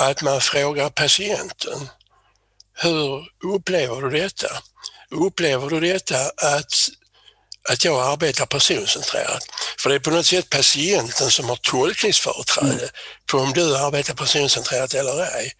att 0.00 0.22
man 0.22 0.40
frågar 0.40 0.90
patienten. 0.90 1.88
Hur 2.74 3.28
upplever 3.54 4.02
du 4.02 4.10
detta? 4.10 4.48
Upplever 5.14 5.70
du 5.70 5.80
detta 5.80 6.16
att, 6.36 6.88
att 7.68 7.84
jag 7.84 8.12
arbetar 8.12 8.46
personcentrerat? 8.46 9.46
För 9.78 9.90
det 9.90 9.94
är 9.94 10.00
på 10.00 10.10
något 10.10 10.26
sätt 10.26 10.50
patienten 10.50 11.30
som 11.30 11.48
har 11.48 11.56
tolkningsföreträde 11.56 12.72
mm. 12.72 12.88
på 13.26 13.38
om 13.38 13.52
du 13.52 13.76
arbetar 13.76 14.14
personcentrerat 14.14 14.94
eller 14.94 15.36
ej. 15.36 15.52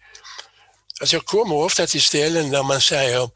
Alltså 1.01 1.15
jag 1.15 1.25
kommer 1.25 1.55
ofta 1.55 1.87
till 1.87 2.01
ställen 2.01 2.51
där 2.51 2.63
man 2.63 2.81
säger 2.81 3.29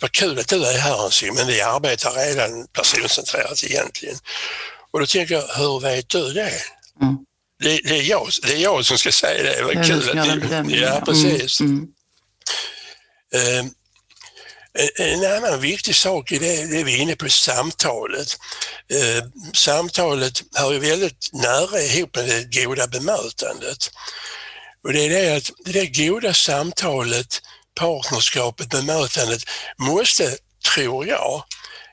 vad 0.00 0.12
kul 0.12 0.38
att 0.38 0.48
du 0.48 0.64
är 0.64 0.78
här 0.78 0.96
Hansi, 0.96 1.30
men 1.30 1.46
vi 1.46 1.60
arbetar 1.60 2.12
redan 2.12 2.66
personcentrerat 2.72 3.64
egentligen. 3.64 4.16
Och 4.90 5.00
då 5.00 5.06
tänker 5.06 5.34
jag, 5.34 5.42
hur 5.42 5.80
vet 5.80 6.08
du 6.08 6.32
det? 6.32 6.52
Mm. 7.02 7.16
Det, 7.58 7.80
det, 7.84 7.98
är 7.98 8.02
jag, 8.02 8.28
det 8.42 8.52
är 8.52 8.58
jag 8.58 8.86
som 8.86 8.98
ska 8.98 9.12
säga 9.12 9.42
det. 9.42 9.62
Vad 9.62 9.86
kul 9.86 10.18
att 10.18 10.66
du... 10.68 10.76
Ja, 10.76 11.02
precis. 11.06 11.60
Mm. 11.60 11.86
Mm. 13.34 13.70
Eh, 14.78 15.06
eh, 15.06 15.12
en 15.12 15.24
annan 15.24 15.60
viktig 15.60 15.94
sak 15.94 16.32
är 16.32 16.40
det, 16.40 16.66
det 16.66 16.84
vi 16.84 16.94
är 16.94 17.02
inne 17.02 17.16
på, 17.16 17.28
samtalet. 17.28 18.36
Eh, 18.92 19.24
samtalet 19.54 20.42
hör 20.54 20.72
ju 20.72 20.78
väldigt 20.78 21.30
nära 21.32 21.80
ihop 21.80 22.16
med 22.16 22.28
det 22.28 22.64
goda 22.64 22.86
bemötandet. 22.86 23.90
Och 24.84 24.92
det 24.92 25.04
är 25.04 25.10
det 25.10 25.36
att 25.36 25.50
det 25.64 25.86
goda 25.86 26.34
samtalet, 26.34 27.40
partnerskapet, 27.80 28.68
bemötandet 28.68 29.42
måste, 29.78 30.36
tror 30.74 31.06
jag, 31.06 31.44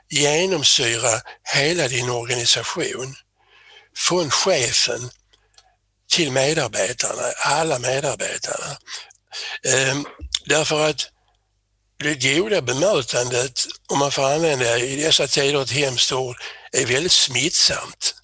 genomsyra 0.10 1.22
hela 1.54 1.88
din 1.88 2.10
organisation. 2.10 3.16
Från 3.98 4.30
chefen 4.30 5.10
till 6.12 6.32
medarbetarna, 6.32 7.24
alla 7.38 7.80
medarbetarna. 7.80 8.78
Eh, 9.66 9.98
därför 10.46 10.90
att 10.90 11.13
det 12.04 12.36
goda 12.36 12.62
bemötandet, 12.62 13.66
om 13.90 14.00
man 14.00 14.12
får 14.12 14.34
använda 14.34 14.80
i 14.80 14.96
dessa 14.96 15.28
tider 15.28 15.62
ett 15.62 15.72
hemskt 15.72 16.12
ord, 16.12 16.36
är 16.72 16.86
väldigt 16.86 17.12
smittsamt. 17.12 18.16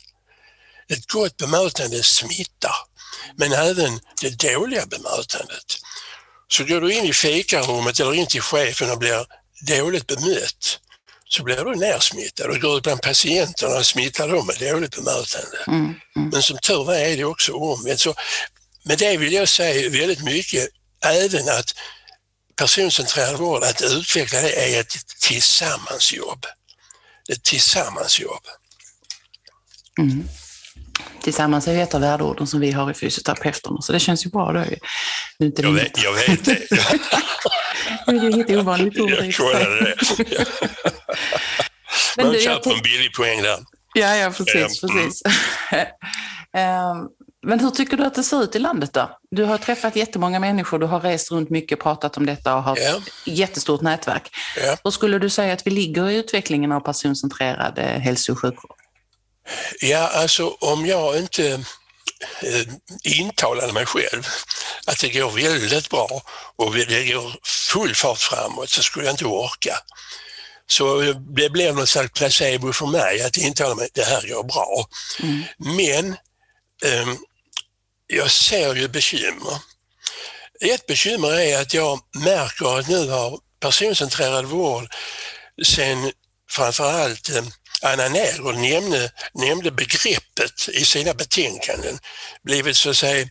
Ett 0.90 1.08
gott 1.08 1.38
bemötande 1.38 2.04
smittar, 2.04 2.76
men 3.36 3.54
även 3.54 4.00
det 4.22 4.30
dåliga 4.30 4.86
bemötandet. 4.86 5.78
Så 6.48 6.64
går 6.64 6.82
du 6.82 6.94
in 6.94 7.06
i 7.06 7.14
fikarummet 7.14 8.00
eller 8.00 8.14
in 8.14 8.28
till 8.28 8.42
chefen 8.42 8.92
och 8.92 8.98
blir 8.98 9.26
dåligt 9.68 10.08
bemött, 10.08 10.80
så 11.30 11.44
blir 11.44 11.66
du 11.66 11.76
nersmittad 11.76 12.50
och 12.50 12.60
går 12.60 12.78
ut 12.78 12.84
bland 12.84 13.02
patienterna 13.02 13.78
och 13.78 13.86
smittar 13.86 14.28
dem 14.28 14.48
med 14.48 14.72
dåligt 14.72 14.96
bemötande. 14.96 15.58
Mm, 15.68 15.96
mm. 16.16 16.30
Men 16.30 16.44
som 16.44 16.58
tur 16.58 16.84
var 16.84 16.94
är 16.94 17.18
det 17.18 17.24
också 17.24 17.54
omvänt. 17.54 18.00
Så 18.00 18.14
med 18.84 18.98
det 18.98 19.18
vill 19.18 19.34
jag 19.34 19.50
säga 19.50 19.90
väldigt 19.90 20.24
mycket, 20.24 20.68
även 21.06 21.50
att 21.50 21.74
personcentrerad 22.60 23.38
vård, 23.38 23.64
att 23.64 23.82
utveckla 23.82 24.42
det 24.42 24.76
är 24.76 24.80
ett 24.80 24.94
tillsammansjobb. 25.22 26.46
Ett 27.32 27.44
tillsammansjobb. 27.44 28.44
Mm. 30.00 30.24
Tillsammans 31.24 31.68
är 31.68 31.84
ett 31.84 31.96
av 31.96 32.02
värdeorden 32.02 32.48
som 32.48 32.60
vi 32.60 32.72
har 32.72 32.92
i 32.92 32.94
fysioterapeuterna, 32.94 33.82
så 33.82 33.94
det 33.94 34.00
känns 34.00 34.26
ju 34.26 34.30
bra 34.30 34.52
då. 34.52 34.64
Inte 35.46 35.62
jag, 35.62 35.72
vet, 35.72 36.04
jag 36.04 36.14
vet 36.14 36.46
det. 36.46 36.68
det 38.06 38.12
är 38.12 38.36
ju 38.36 38.42
ett 38.42 38.50
ovanligt 38.50 39.00
ord. 39.00 39.12
Jag 39.12 39.36
kollade 39.36 39.84
det. 39.84 39.96
Man 42.18 42.40
köper 42.40 42.74
en 42.74 42.82
billig 42.82 43.14
poäng 43.14 43.42
där. 43.42 43.60
Ja, 43.94 44.16
ja 44.16 44.32
precis. 44.38 44.84
Mm. 44.84 44.96
precis. 44.96 45.22
um, 46.54 47.10
Men 47.48 47.60
hur 47.60 47.70
tycker 47.70 47.98
du 47.98 48.06
att 48.06 48.16
det 48.16 48.24
ser 48.24 48.44
ut 48.44 48.56
i 48.56 48.60
landet 48.60 48.94
då? 48.94 49.20
Du 49.32 49.44
har 49.44 49.58
träffat 49.58 49.96
jättemånga 49.96 50.40
människor, 50.40 50.80
du 50.80 50.86
har 50.86 51.00
rest 51.00 51.32
runt 51.32 51.50
mycket, 51.50 51.80
pratat 51.80 52.18
om 52.18 52.26
detta 52.26 52.56
och 52.56 52.64
har 52.64 52.80
yeah. 52.80 52.96
ett 52.96 53.04
jättestort 53.26 53.82
nätverk. 53.82 54.32
Yeah. 54.58 54.80
Hur 54.84 54.92
skulle 54.92 55.20
du 55.20 55.30
säga 55.30 55.54
att 55.54 55.68
vi 55.68 55.72
ligger 55.72 56.10
i 56.10 56.16
utvecklingen 56.16 56.72
av 56.72 56.80
personcentrerad 56.80 57.80
hälso 57.80 58.32
och 58.32 58.40
sjukvård? 58.40 58.76
Ja, 59.80 60.08
alltså 60.08 60.48
om 60.60 60.86
jag 60.86 61.18
inte 61.18 61.52
eh, 62.42 62.68
intalade 63.04 63.74
mig 63.74 63.86
själv 63.86 64.28
att 64.88 65.00
det 65.00 65.10
går 65.10 65.32
väldigt 65.32 65.90
bra 65.90 66.22
och 66.56 66.76
det 66.76 67.14
går 67.14 67.36
full 67.72 67.96
fart 67.96 68.18
framåt 68.18 68.70
så 68.70 68.84
skulle 68.84 69.06
jag 69.06 69.14
inte 69.14 69.26
orka. 69.26 69.76
Så 70.68 71.02
det 71.36 71.50
blev 71.50 71.76
något 71.76 71.90
slags 71.90 72.12
placebo 72.12 72.74
för 72.74 72.86
mig 72.86 73.22
att 73.22 73.38
intala 73.38 73.76
mig 73.76 73.86
att 73.86 73.94
det 73.94 74.04
här 74.04 74.28
går 74.28 74.44
bra. 74.44 74.86
Mm. 75.24 75.44
Men 75.58 76.08
um, 77.08 77.18
jag 78.12 78.32
ser 78.32 78.76
ju 78.76 78.88
bekymmer. 78.88 79.62
Ett 80.62 80.86
bekymmer 80.88 81.40
är 81.40 81.62
att 81.62 81.74
jag 81.74 82.00
märker 82.24 82.80
att 82.80 82.88
nu 82.88 83.10
har 83.10 83.40
personcentrerad 83.60 84.46
vård 84.46 84.88
sen 85.64 86.12
framförallt 86.50 87.30
eh, 87.30 87.44
Anna 87.82 88.08
Nergård 88.08 88.56
nämnde, 88.56 89.12
nämnde 89.34 89.72
begreppet 89.72 90.70
i 90.74 90.86
sina 90.86 91.14
betänkanden 91.14 92.00
blivit 92.44 92.78
så 92.78 92.90
att 92.90 92.98
säga 92.98 93.30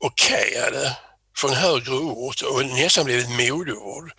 okejade 0.00 0.96
från 1.36 1.52
högre 1.52 1.94
ort 1.94 2.42
och 2.42 2.66
nästan 2.66 3.04
blivit 3.04 3.30
modeord. 3.30 4.12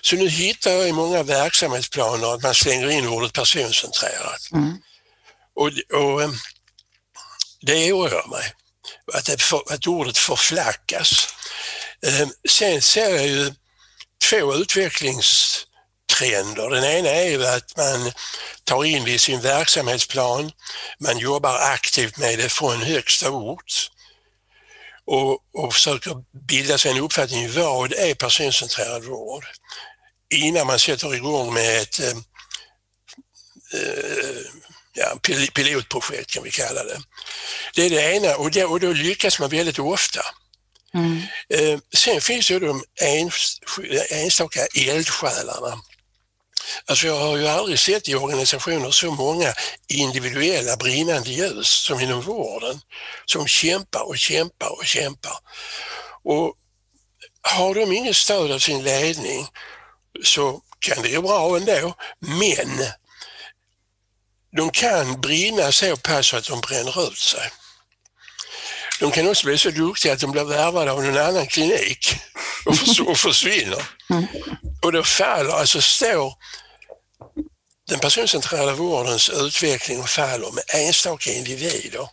Så 0.00 0.16
nu 0.16 0.28
hittar 0.28 0.70
jag 0.70 0.88
i 0.88 0.92
många 0.92 1.22
verksamhetsplaner 1.22 2.34
att 2.34 2.42
man 2.42 2.54
slänger 2.54 2.90
in 2.90 3.08
ordet 3.08 3.32
personcentrerat. 3.32 4.50
Mm. 4.52 4.78
Och, 5.54 5.70
och 6.00 6.22
eh, 6.22 6.30
det 7.60 7.92
oroar 7.92 8.28
mig 8.28 8.54
att, 9.14 9.24
det, 9.24 9.52
att 9.70 9.86
ordet 9.86 10.18
förflackas. 10.18 11.28
Ehm, 12.06 12.30
sen 12.48 12.82
ser 12.82 13.10
jag 13.10 13.26
ju 13.26 13.52
två 14.30 14.54
utvecklingstrender. 14.54 16.70
Den 16.70 16.84
ena 16.84 17.08
är 17.08 17.30
ju 17.30 17.46
att 17.46 17.76
man 17.76 18.12
tar 18.64 18.84
in 18.84 19.04
det 19.04 19.12
i 19.12 19.18
sin 19.18 19.40
verksamhetsplan, 19.40 20.52
man 20.98 21.18
jobbar 21.18 21.58
aktivt 21.58 22.18
med 22.18 22.38
det 22.38 22.48
från 22.48 22.82
högsta 22.82 23.30
ort 23.30 23.90
och, 25.04 25.38
och 25.54 25.74
försöker 25.74 26.24
bilda 26.48 26.78
sig 26.78 26.90
en 26.90 26.98
uppfattning 26.98 27.52
vad 27.52 27.92
är 27.92 28.14
personcentrerad 28.14 29.04
vård 29.04 29.46
innan 30.34 30.66
man 30.66 30.78
sätter 30.78 31.14
igång 31.14 31.54
med 31.54 31.82
ett 31.82 32.00
ehm, 32.00 32.24
eh 33.72 34.59
ja, 35.00 35.18
pilotprojekt 35.54 36.30
kan 36.30 36.42
vi 36.42 36.50
kalla 36.50 36.84
det. 36.84 37.00
Det 37.74 37.86
är 37.86 37.90
det 37.90 38.16
ena 38.16 38.36
och, 38.36 38.50
det, 38.50 38.64
och 38.64 38.80
då 38.80 38.92
lyckas 38.92 39.40
man 39.40 39.50
väldigt 39.50 39.78
ofta. 39.78 40.20
Mm. 40.94 41.22
Eh, 41.48 41.78
sen 41.96 42.20
finns 42.20 42.50
ju 42.50 42.58
de 42.58 42.84
ens, 43.00 43.60
enstaka 44.10 44.60
eldsjälarna 44.74 45.80
Alltså 46.86 47.06
jag 47.06 47.20
har 47.20 47.36
ju 47.36 47.48
aldrig 47.48 47.78
sett 47.78 48.08
i 48.08 48.14
organisationer 48.14 48.90
så 48.90 49.10
många 49.10 49.54
individuella 49.88 50.76
brinnande 50.76 51.30
ljus 51.30 51.68
som 51.68 52.00
inom 52.00 52.20
vården, 52.20 52.80
som 53.24 53.46
kämpar 53.46 54.02
och 54.08 54.18
kämpar 54.18 54.78
och 54.78 54.86
kämpar. 54.86 55.36
Och 56.22 56.54
har 57.42 57.74
de 57.74 57.92
inget 57.92 58.16
stöd 58.16 58.52
av 58.52 58.58
sin 58.58 58.82
ledning 58.82 59.46
så 60.24 60.60
kan 60.78 61.02
det 61.02 61.14
gå 61.14 61.22
bra 61.22 61.56
ändå, 61.56 61.94
men 62.18 62.78
de 64.56 64.70
kan 64.70 65.20
brinna 65.20 65.72
så 65.72 65.96
pass 65.96 66.34
att 66.34 66.44
de 66.44 66.60
bränner 66.60 67.08
ut 67.08 67.18
sig. 67.18 67.50
De 69.00 69.10
kan 69.10 69.28
också 69.28 69.46
bli 69.46 69.58
så 69.58 69.70
duktiga 69.70 70.12
att 70.12 70.20
de 70.20 70.30
blir 70.30 70.44
värvade 70.44 70.92
av 70.92 71.04
någon 71.04 71.18
annan 71.18 71.46
klinik 71.46 72.16
och, 72.66 72.76
förs 72.76 73.00
och 73.00 73.18
försvinner. 73.18 73.82
Mm. 74.10 74.26
Och 74.82 74.92
då 74.92 75.02
faller, 75.02 75.50
alltså 75.50 75.80
står 75.80 76.34
den 77.88 77.98
personcentrerade 77.98 78.72
vårdens 78.72 79.28
utveckling 79.28 80.00
och 80.00 80.08
faller 80.08 80.50
med 80.52 80.64
enstaka 80.74 81.32
individer 81.32 82.08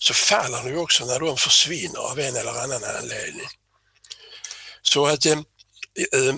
så 0.00 0.14
faller 0.14 0.70
det 0.70 0.76
också 0.76 1.04
när 1.04 1.20
de 1.20 1.36
försvinner 1.36 1.98
av 1.98 2.18
en 2.18 2.36
eller 2.36 2.62
annan 2.62 2.84
anledning. 2.84 3.48
Så 4.82 5.06
att 5.06 5.26
eh, 5.26 5.32
eh, 6.12 6.34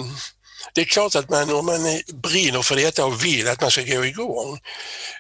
det 0.75 0.81
är 0.81 0.85
klart 0.85 1.15
att 1.15 1.31
man 1.31 1.51
om 1.51 1.67
man 1.67 2.01
brinner 2.13 2.63
för 2.63 2.77
detta 2.77 3.07
och 3.07 3.25
vill 3.25 3.49
att 3.49 3.61
man 3.61 3.71
ska 3.71 3.83
gå 3.83 4.05
igång, 4.05 4.61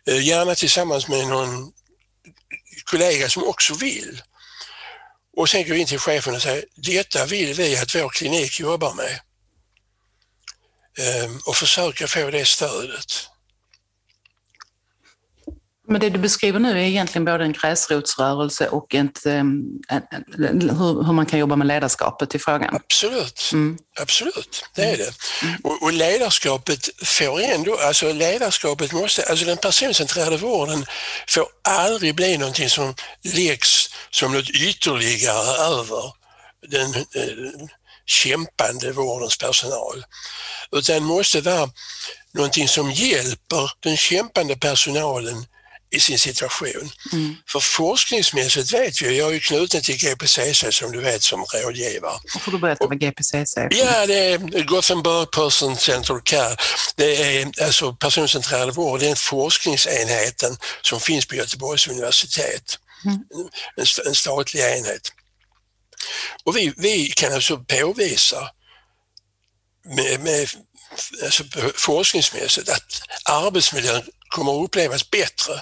eh, 0.07 0.27
gärna 0.27 0.55
tillsammans 0.55 1.09
med 1.09 1.27
någon 1.27 1.73
kollega 2.85 3.29
som 3.29 3.45
också 3.45 3.75
vill. 3.75 4.23
Och 5.37 5.49
sen 5.49 5.69
gå 5.69 5.75
in 5.75 5.87
till 5.87 5.99
chefen 5.99 6.35
och 6.35 6.43
säga, 6.43 6.63
detta 6.75 7.27
vill 7.27 7.55
vi 7.55 7.77
att 7.77 7.95
vår 7.95 8.09
klinik 8.09 8.61
jobbar 8.61 8.95
med. 8.95 9.21
Eh, 10.99 11.31
och 11.47 11.57
försöka 11.57 12.07
få 12.07 12.31
det 12.31 12.45
stödet. 12.45 13.30
Men 15.91 16.01
det 16.01 16.11
du 16.11 16.19
beskriver 16.19 16.59
nu 16.59 16.71
är 16.71 16.85
egentligen 16.85 17.25
både 17.25 17.45
en 17.45 17.53
gräsrotsrörelse 17.53 18.69
och 18.69 18.95
ett, 18.95 19.27
ehm, 19.27 19.63
en, 19.89 20.03
en, 20.13 20.25
hur, 20.71 21.05
hur, 21.05 21.13
man 21.13 21.27
kan 21.27 21.39
jobba 21.39 21.57
med 21.57 21.67
ledarskapet 21.67 22.35
i 22.35 22.39
frågan. 22.39 22.77
Absolut, 22.77 23.51
mm. 23.53 23.79
absolut, 24.01 24.65
det 24.75 24.83
är 24.83 24.97
det. 24.97 25.13
Mm. 25.43 25.61
Och, 25.65 25.83
och, 25.83 25.93
ledarskapet 25.93 26.89
får 27.05 27.41
ändå, 27.41 27.77
alltså 27.77 28.13
ledarskapet 28.13 28.93
måste, 28.93 29.23
alltså 29.31 29.45
den 29.45 29.57
personcentrerade 29.57 30.37
vården 30.37 30.87
får 31.29 31.47
aldrig 31.69 32.15
bli 32.15 32.39
någonting 32.39 32.69
som 32.69 32.95
läggs 33.23 33.91
som 34.11 34.33
något 34.33 34.51
ytterligare 34.51 35.79
över 35.79 36.13
den 36.69 36.95
eh, 36.95 37.67
kämpande 38.07 38.93
vårdens 38.93 39.39
personal. 39.39 40.05
Utan 40.73 41.03
måste 41.05 41.41
vara 41.41 41.71
någonting 42.35 42.69
som 42.69 42.91
hjälper 42.91 43.71
den 43.81 43.97
kämpande 43.97 44.57
personalen 44.57 45.47
i 45.91 46.01
sin 46.01 46.19
situation. 46.19 46.91
Mm. 47.13 47.37
För 47.49 47.61
forskningsmässigt 47.61 48.73
vet 48.73 49.03
vi, 49.03 49.19
jag 49.19 49.29
är 49.29 49.33
ju 49.33 49.41
knuten 49.41 49.83
till 49.83 49.97
GPCC 49.97 50.65
som 50.71 50.93
du 50.93 51.01
vet 51.01 51.23
som 51.23 51.45
rådgivare. 51.65 52.19
Får 52.41 52.53
du 52.53 52.59
berätta 52.59 52.87
vad 52.87 53.01
GPCC 53.01 53.57
är? 53.57 53.69
Ja, 53.71 54.07
det 54.07 54.15
är 54.15 54.65
Gothenburg 54.65 55.31
Person 55.31 55.77
Central 55.77 56.21
Care. 56.21 56.57
Det 56.97 57.39
är 57.39 57.63
alltså 57.63 57.95
personcentrerad 57.95 58.75
vård, 58.75 59.01
den 59.01 59.17
forskningsenheten 59.17 60.57
som 60.83 61.01
finns 61.01 61.27
på 61.27 61.35
Göteborgs 61.35 61.89
universitet. 61.89 62.79
Mm. 63.05 63.19
En, 63.77 63.87
en 64.07 64.15
statlig 64.15 64.61
enhet. 64.61 65.13
Och 66.45 66.57
vi, 66.57 66.73
vi 66.77 67.07
kan 67.07 67.33
alltså 67.33 67.57
påvisa 67.59 68.51
med, 69.85 70.21
med 70.21 70.49
alltså 71.25 71.45
forskningsmässigt 71.75 72.69
att 72.69 73.03
arbetsmiljön 73.25 74.03
kommer 74.29 74.61
att 74.61 74.65
upplevas 74.65 75.11
bättre 75.11 75.53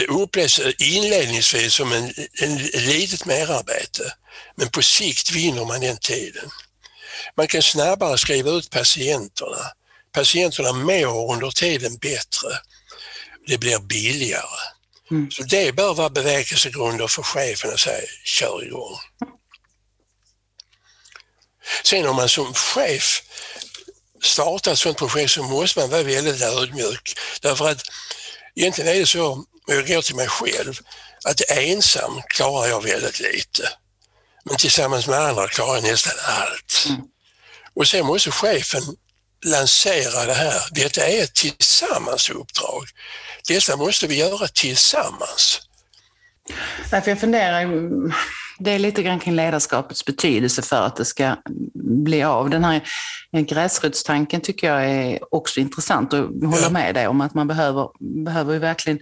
det 0.00 0.06
upplevs 0.06 0.60
inledningsvis 0.78 1.74
som 1.74 1.92
en, 1.92 2.14
en 2.42 2.56
litet 2.58 3.26
merarbete, 3.26 4.12
men 4.56 4.70
på 4.70 4.82
sikt 4.82 5.32
vinner 5.32 5.64
man 5.64 5.80
den 5.80 5.98
tiden. 5.98 6.50
Man 7.36 7.46
kan 7.46 7.62
snabbare 7.62 8.18
skriva 8.18 8.50
ut 8.50 8.70
patienterna. 8.70 9.72
Patienterna 10.12 10.72
mår 10.72 11.32
under 11.32 11.50
tiden 11.50 11.96
bättre. 11.96 12.48
Det 13.46 13.58
blir 13.58 13.78
billigare. 13.78 14.60
Mm. 15.10 15.30
Så 15.30 15.42
det 15.42 15.72
bör 15.72 15.94
vara 15.94 16.10
bevekelsegrunder 16.10 17.06
för 17.06 17.22
chefen 17.22 17.70
att 17.70 17.80
säga 17.80 18.06
kör 18.24 18.64
igång. 18.64 18.98
Sen 21.84 22.06
om 22.06 22.16
man 22.16 22.28
som 22.28 22.54
chef 22.54 23.22
startar 24.22 24.72
ett 24.72 24.78
sådant 24.78 24.98
projekt 24.98 25.30
så 25.30 25.42
måste 25.42 25.80
man 25.80 25.90
vara 25.90 26.02
väldigt 26.02 26.42
ödmjuk. 26.42 27.18
Därför 27.42 27.68
att 27.68 27.82
egentligen 28.54 28.94
är 28.94 29.00
det 29.00 29.06
så 29.06 29.44
jag 29.74 29.86
går 29.86 30.02
till 30.02 30.16
mig 30.16 30.28
själv, 30.28 30.78
att 31.24 31.50
ensam 31.50 32.22
klarar 32.28 32.68
jag 32.68 32.82
väldigt 32.82 33.20
lite. 33.20 33.68
Men 34.44 34.56
tillsammans 34.56 35.06
med 35.06 35.18
andra 35.18 35.48
klarar 35.48 35.74
jag 35.74 35.82
nästan 35.82 36.12
allt. 36.26 36.86
Mm. 36.88 37.00
Och 37.74 37.88
sen 37.88 38.06
måste 38.06 38.30
chefen 38.30 38.82
lansera 39.44 40.26
det 40.26 40.34
här. 40.34 40.62
Detta 40.70 41.06
är 41.06 41.24
ett 41.24 41.34
tillsammans 41.34 42.30
uppdrag. 42.30 42.84
Detta 43.48 43.76
måste 43.76 44.06
vi 44.06 44.18
göra 44.18 44.48
tillsammans. 44.48 45.60
Därför 46.90 47.10
jag 47.10 47.20
funderar, 47.20 47.66
det 48.58 48.70
är 48.70 48.78
lite 48.78 49.02
grann 49.02 49.20
kring 49.20 49.34
ledarskapets 49.34 50.04
betydelse 50.04 50.62
för 50.62 50.82
att 50.82 50.96
det 50.96 51.04
ska 51.04 51.36
bli 52.04 52.22
av. 52.22 52.50
Den 52.50 52.64
här 52.64 52.82
gräsrotstanken 53.32 54.40
tycker 54.40 54.66
jag 54.66 54.90
är 54.90 55.34
också 55.34 55.60
intressant 55.60 56.12
och 56.12 56.18
håller 56.18 56.70
med 56.70 56.94
dig 56.94 57.06
om 57.06 57.20
att 57.20 57.34
man 57.34 57.48
behöver, 57.48 57.88
behöver 58.24 58.52
ju 58.52 58.58
verkligen 58.58 58.98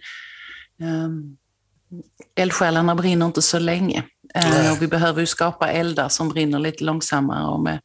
eldsjälarna 2.36 2.94
brinner 2.94 3.26
inte 3.26 3.42
så 3.42 3.58
länge. 3.58 4.04
Ehm, 4.34 4.72
och 4.72 4.82
vi 4.82 4.86
behöver 4.86 5.20
ju 5.20 5.26
skapa 5.26 5.70
eldar 5.70 6.08
som 6.08 6.28
brinner 6.28 6.58
lite 6.58 6.84
långsammare 6.84 7.46
och 7.46 7.60
med, 7.60 7.80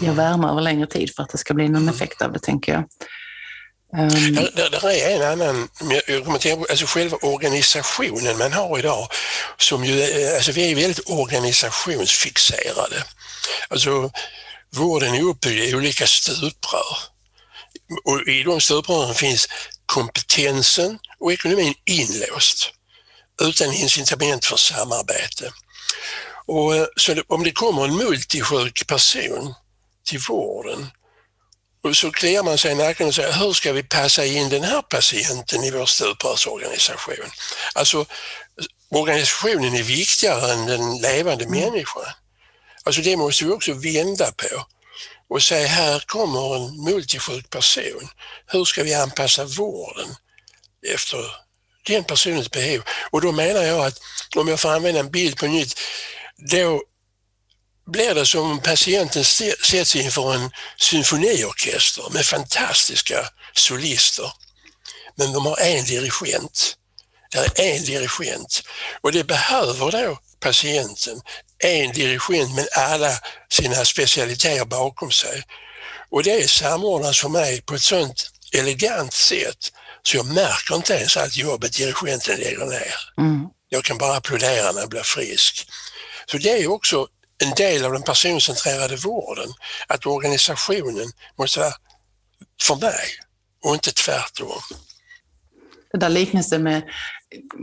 ger 0.00 0.12
värme 0.12 0.48
över 0.48 0.62
längre 0.62 0.86
tid 0.86 1.14
för 1.14 1.22
att 1.22 1.30
det 1.30 1.38
ska 1.38 1.54
bli 1.54 1.68
någon 1.68 1.88
effekt 1.88 2.22
av 2.22 2.32
det, 2.32 2.38
tänker 2.38 2.72
jag. 2.72 2.84
Um, 3.92 4.08
det, 4.34 4.68
det, 4.82 5.02
är 5.02 5.16
en 5.16 5.32
annan, 5.32 5.68
jag 6.06 6.24
kommer 6.24 6.70
alltså 6.70 6.86
själva 6.86 7.16
organisationen 7.16 8.38
man 8.38 8.52
har 8.52 8.78
idag, 8.78 9.08
som 9.56 9.84
ju, 9.84 10.02
alltså 10.36 10.52
vi 10.52 10.70
är 10.70 10.74
väldigt 10.74 11.10
organisationsfixerade. 11.10 13.04
Alltså 13.68 14.10
vården 14.76 15.14
är 15.14 15.22
uppbyggd 15.22 15.64
i 15.64 15.74
olika 15.74 16.06
stuprör. 16.06 16.96
Och 18.04 18.28
i 18.28 18.42
de 18.42 18.60
stuprören 18.60 19.14
finns 19.14 19.48
kompetensen 19.86 20.98
och 21.18 21.32
ekonomin 21.32 21.74
inlåst 21.84 22.72
utan 23.42 23.72
incitament 23.72 24.44
för 24.44 24.56
samarbete. 24.56 25.52
Och 26.46 26.76
eh, 26.76 26.86
så 26.96 27.22
om 27.26 27.44
det 27.44 27.52
kommer 27.52 27.84
en 27.84 27.96
multisjuk 27.96 28.86
person 28.86 29.54
till 30.04 30.20
vården 30.28 30.90
och 31.86 31.96
så 31.96 32.10
kliar 32.10 32.42
man 32.42 32.58
sig 32.58 32.72
i 32.72 32.74
nacken 32.74 33.06
och 33.06 33.14
säger 33.14 33.32
hur 33.32 33.52
ska 33.52 33.72
vi 33.72 33.82
passa 33.82 34.24
in 34.24 34.48
den 34.48 34.64
här 34.64 34.82
patienten 34.82 35.64
i 35.64 35.70
vår 35.70 35.86
stuprörsorganisation? 35.86 37.30
Alltså 37.74 38.06
organisationen 38.90 39.74
är 39.74 39.82
viktigare 39.82 40.52
än 40.52 40.66
den 40.66 40.98
levande 40.98 41.44
mm. 41.44 41.60
människan. 41.60 42.04
Alltså 42.84 43.02
det 43.02 43.16
måste 43.16 43.44
vi 43.44 43.50
också 43.50 43.72
vända 43.72 44.32
på 44.32 44.66
och 45.28 45.42
säga 45.42 45.68
här 45.68 46.02
kommer 46.06 46.56
en 46.56 46.84
multisjuk 46.84 47.50
person. 47.50 48.08
Hur 48.46 48.64
ska 48.64 48.82
vi 48.82 48.94
anpassa 48.94 49.44
vården 49.44 50.16
efter 50.94 51.18
den 51.86 52.04
personens 52.04 52.50
behov? 52.50 52.82
Och 53.10 53.20
då 53.20 53.32
menar 53.32 53.62
jag 53.62 53.86
att, 53.86 54.00
om 54.36 54.48
jag 54.48 54.60
får 54.60 54.72
använda 54.72 55.00
en 55.00 55.10
bild 55.10 55.36
på 55.36 55.46
nytt, 55.46 55.80
då 56.36 56.82
blir 57.86 58.14
det 58.14 58.26
som 58.26 58.50
om 58.50 58.60
patienten 58.60 59.24
sätts 59.24 59.96
inför 59.96 60.34
en 60.34 60.50
symfoniorkester 60.78 62.10
med 62.10 62.26
fantastiska 62.26 63.28
solister. 63.54 64.32
Men 65.14 65.32
de 65.32 65.46
har 65.46 65.60
en 65.60 65.84
dirigent. 65.84 66.76
Det 67.30 67.58
är 67.58 67.76
en 67.76 67.84
dirigent 67.84 68.62
och 69.00 69.12
det 69.12 69.24
behöver 69.24 69.90
då 69.90 70.18
patienten 70.40 71.20
en 71.58 71.92
dirigent 71.92 72.54
med 72.54 72.68
alla 72.76 73.12
sina 73.48 73.84
specialiteter 73.84 74.64
bakom 74.64 75.10
sig. 75.10 75.42
Och 76.10 76.22
det 76.22 76.50
samordnas 76.50 77.20
för 77.20 77.28
mig 77.28 77.62
på 77.62 77.74
ett 77.74 77.82
sånt 77.82 78.30
elegant 78.52 79.12
sätt 79.12 79.72
så 80.02 80.16
jag 80.16 80.26
märker 80.26 80.74
inte 80.76 80.94
ens 80.94 81.16
att 81.16 81.36
jobbet 81.36 81.72
dirigenten 81.72 82.38
lägger 82.38 82.66
ner. 82.66 82.94
Mm. 83.18 83.46
Jag 83.68 83.84
kan 83.84 83.98
bara 83.98 84.16
applådera 84.16 84.72
när 84.72 84.80
jag 84.80 84.90
blir 84.90 85.02
frisk. 85.02 85.68
Så 86.26 86.38
det 86.38 86.62
är 86.62 86.70
också 86.70 87.06
en 87.38 87.50
del 87.50 87.84
av 87.84 87.92
den 87.92 88.02
personcentrerade 88.02 88.96
vården, 88.96 89.54
att 89.86 90.06
organisationen 90.06 91.12
måste 91.38 91.60
vara 91.60 91.72
för 92.62 92.74
mig 92.74 93.08
och 93.64 93.74
inte 93.74 93.92
tvärtom. 93.92 94.60
Det 95.92 95.98
där 95.98 96.08
liknelsen 96.08 96.62
med 96.62 96.82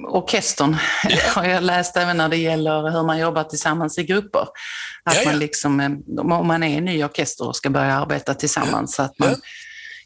orkestern 0.07 0.77
yeah. 1.09 1.36
har 1.36 1.45
jag 1.45 1.63
läst 1.63 1.97
även 1.97 2.17
när 2.17 2.29
det 2.29 2.38
gäller 2.38 2.91
hur 2.91 3.03
man 3.03 3.19
jobbar 3.19 3.43
tillsammans 3.43 3.97
i 3.97 4.03
grupper. 4.03 4.47
Att 5.03 5.15
yeah, 5.15 5.25
man 5.25 5.39
liksom, 5.39 6.03
om 6.17 6.47
man 6.47 6.63
är 6.63 6.77
en 6.77 6.86
ny 6.86 7.03
orkester 7.03 7.47
och 7.47 7.55
ska 7.55 7.69
börja 7.69 7.93
arbeta 7.93 8.33
tillsammans, 8.33 8.95
så 8.95 9.01
att 9.03 9.19
man 9.19 9.36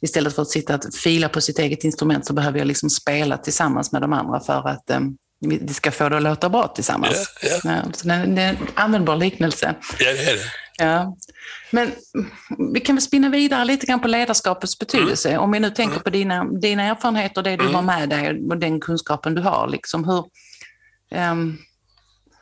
istället 0.01 0.35
för 0.35 0.41
att 0.41 0.49
sitta 0.49 0.75
och 0.75 0.81
fila 1.03 1.29
på 1.29 1.41
sitt 1.41 1.59
eget 1.59 1.83
instrument 1.83 2.25
så 2.25 2.33
behöver 2.33 2.59
jag 2.59 2.67
liksom 2.67 2.89
spela 2.89 3.37
tillsammans 3.37 3.91
med 3.91 4.01
de 4.01 4.13
andra 4.13 4.39
för 4.39 4.67
att 4.69 4.89
um, 4.91 5.17
vi 5.39 5.73
ska 5.73 5.91
få 5.91 6.09
det 6.09 6.17
att 6.17 6.23
låta 6.23 6.49
bra 6.49 6.67
tillsammans. 6.67 7.31
Ja, 7.41 7.49
ja. 7.63 7.71
Ja, 7.73 7.91
så 7.93 8.07
det, 8.07 8.13
är- 8.13 8.27
det 8.27 8.41
är 8.41 8.49
en 8.49 8.57
användbar 8.73 9.15
liknelse. 9.15 9.75
Ja, 9.99 10.13
det 10.13 10.29
är 10.31 10.35
det. 10.35 10.43
Ja. 10.77 11.17
Men 11.71 11.91
vi 12.73 12.79
kan 12.79 12.95
väl 12.95 13.01
spinna 13.01 13.29
vidare 13.29 13.65
lite 13.65 13.85
grann 13.85 14.01
på 14.01 14.07
ledarskapets 14.07 14.79
betydelse. 14.79 15.37
Om 15.37 15.51
vi 15.51 15.59
nu 15.59 15.69
tänker 15.69 15.99
på 15.99 16.09
dina, 16.09 16.43
dina 16.43 16.83
erfarenheter, 16.83 17.43
det 17.43 17.55
du 17.55 17.67
har 17.67 17.81
med 17.81 18.09
dig 18.09 18.41
och 18.49 18.57
den 18.57 18.79
kunskapen 18.79 19.35
du 19.35 19.41
har. 19.41 19.67
Liksom, 19.67 20.05
hur, 20.05 20.25
ehm, 21.11 21.57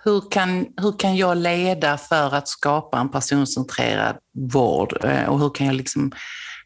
hur, 0.03 0.31
kan, 0.31 0.65
hur 0.77 0.99
kan 0.99 1.15
jag 1.15 1.37
leda 1.37 1.97
för 1.97 2.35
att 2.35 2.47
skapa 2.47 2.99
en 2.99 3.11
personcentrerad 3.11 4.17
vård? 4.51 5.05
Eh, 5.05 5.25
och 5.25 5.39
hur 5.39 5.49
kan 5.49 5.67
jag 5.67 5.75
liksom 5.75 6.11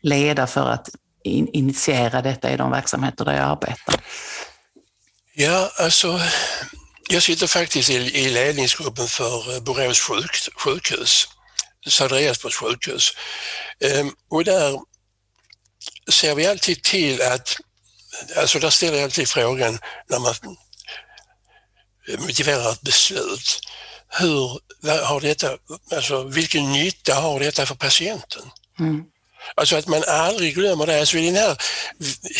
leda 0.01 0.47
för 0.47 0.69
att 0.69 0.89
in, 1.23 1.47
initiera 1.53 2.21
detta 2.21 2.51
i 2.51 2.57
de 2.57 2.71
verksamheter 2.71 3.25
där 3.25 3.33
jag 3.33 3.45
arbetar? 3.45 3.95
Ja, 5.35 5.71
alltså, 5.79 6.19
jag 7.09 7.23
sitter 7.23 7.47
faktiskt 7.47 7.89
i, 7.89 7.93
i 7.93 8.29
ledningsgruppen 8.29 9.07
för 9.07 9.55
eh, 9.55 9.61
Borås 9.61 9.99
sjuk, 9.99 10.31
sjukhus, 10.55 11.27
Södra 11.87 12.19
Älvsborgs 12.19 12.55
sjukhus. 12.55 13.13
Ehm, 13.79 14.11
och 14.29 14.43
där 14.43 14.79
ser 16.11 16.35
vi 16.35 16.47
alltid 16.47 16.83
till 16.83 17.21
att, 17.21 17.57
alltså 18.37 18.59
där 18.59 18.69
ställer 18.69 18.97
jag 18.97 19.03
alltid 19.03 19.29
frågan 19.29 19.79
när 20.09 20.19
man 20.19 20.35
motiverar 22.17 22.71
ett 22.71 22.81
beslut. 22.81 23.59
Hur 24.09 24.59
har 25.03 25.21
detta, 25.21 25.57
alltså 25.91 26.23
vilken 26.23 26.71
nytta 26.71 27.15
har 27.15 27.39
detta 27.39 27.65
för 27.65 27.75
patienten? 27.75 28.51
Mm. 28.79 29.03
Alltså 29.55 29.75
att 29.75 29.87
man 29.87 30.03
aldrig 30.07 30.55
glömmer 30.55 30.85
det. 30.85 30.99
Alltså 30.99 31.17
I 31.17 31.25
den 31.25 31.35
här 31.35 31.57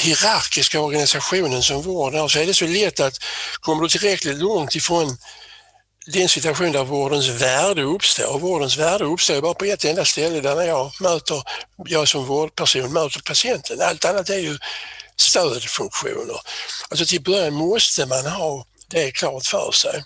hierarkiska 0.04 0.80
organisationen 0.80 1.64
som 1.64 1.82
vården 1.82 2.20
har 2.20 2.28
så 2.28 2.40
är 2.40 2.46
det 2.46 2.54
så 2.54 2.68
lätt 2.68 3.00
att 3.00 3.18
kommer 3.60 3.84
du 3.84 3.90
tillräckligt 3.90 4.38
långt 4.38 4.76
ifrån 4.76 5.18
det 6.06 6.20
är 6.20 6.24
en 6.24 6.30
situation 6.30 6.72
där 6.72 6.84
vårdens 6.84 7.28
värde 7.28 7.82
uppstår. 7.82 8.40
Vårdens 8.40 8.78
värde 8.78 9.06
uppstår 9.06 9.42
bara 9.42 9.54
på 9.54 9.66
ett 9.66 9.86
enda 9.86 10.06
ställe 10.06 10.42
där 10.42 10.62
jag 10.62 10.92
möter, 11.02 11.44
jag 11.86 12.08
som 12.08 12.26
vårdperson 12.26 12.94
möter 12.94 13.22
patienten. 13.22 13.82
Allt 13.82 14.06
annat 14.06 14.30
är 14.30 14.40
ju 14.40 14.58
stödfunktioner. 15.16 16.40
Alltså 16.90 17.06
till 17.06 17.22
början 17.22 17.54
måste 17.54 18.06
man 18.06 18.26
ha 18.26 18.66
det 18.88 19.12
klart 19.12 19.46
för 19.46 19.72
sig. 19.72 20.04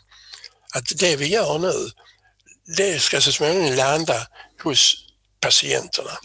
Att 0.74 0.98
det 0.98 1.16
vi 1.16 1.28
gör 1.28 1.60
nu, 1.60 1.92
det 2.78 3.00
ska 3.00 3.22
så 3.22 3.32
småningom 3.32 3.76
landa 3.76 4.28
hos 4.64 4.96
patienterna. 5.40 6.18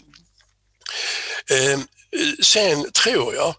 Ehm, 1.49 1.87
sen 2.43 2.91
tror 2.91 3.35
jag 3.35 3.55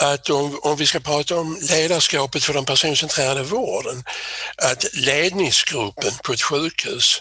att 0.00 0.30
om, 0.30 0.58
om 0.62 0.76
vi 0.76 0.86
ska 0.86 1.00
prata 1.00 1.36
om 1.36 1.58
ledarskapet 1.60 2.44
för 2.44 2.54
den 2.54 2.64
personcentrerade 2.64 3.42
vården, 3.42 4.04
att 4.56 4.84
ledningsgruppen 4.92 6.12
på 6.24 6.32
ett 6.32 6.42
sjukhus 6.42 7.20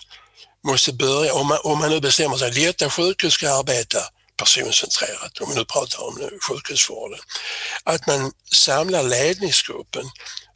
måste 0.64 0.94
börja, 0.94 1.34
om 1.34 1.48
man, 1.48 1.60
om 1.64 1.80
man 1.80 1.90
nu 1.90 2.00
bestämmer 2.00 2.38
sig 2.38 2.48
att 2.48 2.56
detta 2.56 2.90
sjukhus 2.90 3.34
ska 3.34 3.52
arbeta 3.52 4.00
personcentrerat, 4.38 5.38
om 5.42 5.50
vi 5.50 5.56
nu 5.56 5.66
pratar 5.66 6.04
om 6.04 6.16
nu 6.20 6.38
sjukhusvården, 6.50 7.20
att 7.84 8.08
man 8.08 8.32
samlar 8.52 9.04
ledningsgruppen 9.04 10.06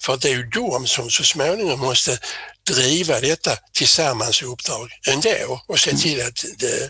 för 0.01 0.13
att 0.13 0.21
det 0.21 0.29
är 0.29 0.35
ju 0.35 0.43
de 0.43 0.87
som 0.87 1.09
så 1.09 1.23
småningom 1.23 1.79
måste 1.79 2.19
driva 2.67 3.19
detta 3.19 3.57
tillsammans 3.73 4.41
i 4.41 4.45
uppdrag 4.45 4.91
ändå 5.07 5.61
och 5.67 5.79
se 5.79 5.97
till 5.97 6.21
att 6.27 6.45
det, 6.57 6.89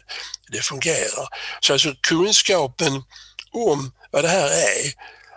det 0.52 0.62
fungerar. 0.62 1.28
Så 1.60 1.74
alltså 1.74 1.96
kunskapen 2.02 3.04
om 3.52 3.91
vad 4.12 4.24
det 4.24 4.30
här 4.30 4.48
är, 4.48 4.93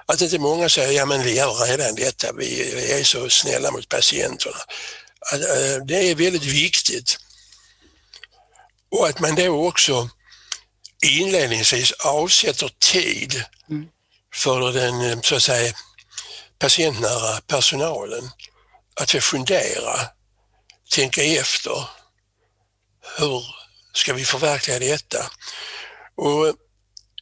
att 0.07 0.21
inte 0.21 0.39
många 0.39 0.69
säger 0.69 0.93
ja 0.93 1.07
men 1.07 1.23
vi 1.23 1.37
gör 1.37 1.67
redan 1.67 1.95
detta, 1.95 2.33
vi 2.33 2.73
är 2.93 3.05
så 3.05 3.31
snälla 3.31 3.71
mot 3.71 3.89
patienterna. 3.89 4.57
Att, 5.33 5.41
eh, 5.41 5.85
Det 5.87 6.11
är 6.11 6.15
väldigt 6.15 6.45
viktigt. 6.45 7.19
Och 8.91 9.09
att 9.09 9.21
man 9.21 9.35
då 9.35 9.67
också 9.69 10.09
inledningsvis 11.03 11.93
avsätter 11.93 12.71
tid 12.93 13.45
Mm. 13.71 13.89
för 14.35 14.73
den 14.73 15.01
eh, 15.01 15.21
så 15.21 15.37
att 15.37 15.43
säga 15.43 15.73
patientnära 16.59 17.41
personalen 17.41 18.31
att 19.01 19.11
få 19.11 19.21
fundera, 19.21 20.01
tänka 20.91 21.23
efter. 21.23 21.89
Hur 23.19 23.45
ska 23.95 24.15
vi 24.15 24.25
förverkliga 24.25 24.79
detta? 24.79 25.31
Och 26.17 26.55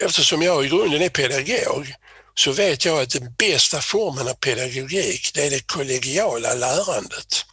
eftersom 0.04 0.42
jag 0.42 0.64
i 0.64 0.68
grunden 0.68 1.02
är 1.02 1.08
pedagog 1.08 1.94
så 2.34 2.52
vet 2.52 2.84
jag 2.84 3.02
att 3.02 3.10
den 3.10 3.34
bästa 3.38 3.80
formen 3.80 4.28
av 4.28 4.34
pedagogik 4.34 5.30
det 5.34 5.46
är 5.46 5.50
det 5.50 5.66
kollegiala 5.66 6.54
lärandet. 6.54 7.44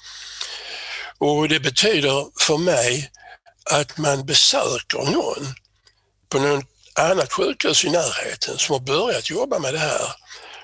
Och 1.17 1.49
det 1.49 1.59
betyder 1.59 2.27
för 2.39 2.57
mig 2.57 3.11
att 3.71 3.97
man 3.97 4.25
besöker 4.25 5.11
någon 5.11 5.55
på 6.29 6.39
något 6.39 6.65
annat 6.95 7.33
sjukhus 7.33 7.85
i 7.85 7.89
närheten 7.89 8.57
som 8.57 8.73
har 8.73 8.79
börjat 8.79 9.29
jobba 9.29 9.59
med 9.59 9.73
det 9.73 9.79
här 9.79 10.15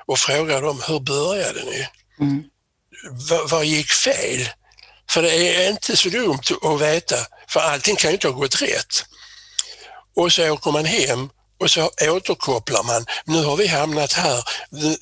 och 0.05 0.19
frågar 0.19 0.61
dem 0.61 0.81
hur 0.87 0.99
började 0.99 1.63
ni? 1.63 1.87
Mm. 2.19 2.43
vad, 3.49 3.65
gick 3.65 3.91
fel? 3.91 4.49
För 5.09 5.21
det 5.21 5.55
är 5.55 5.69
inte 5.69 5.97
så 5.97 6.09
dumt 6.09 6.43
att 6.61 6.81
veta, 6.81 7.15
för 7.49 7.59
allting 7.59 7.95
kan 7.95 8.09
ju 8.11 8.13
inte 8.13 8.27
ha 8.27 8.35
gått 8.35 8.61
rätt. 8.61 9.05
Och 10.15 10.31
så 10.31 10.49
åker 10.49 10.71
man 10.71 10.85
hem 10.85 11.29
och 11.59 11.71
så 11.71 11.91
återkopplar 12.01 12.83
man. 12.83 13.05
Nu 13.25 13.43
har 13.43 13.57
vi 13.57 13.67
hamnat 13.67 14.13
här, 14.13 14.43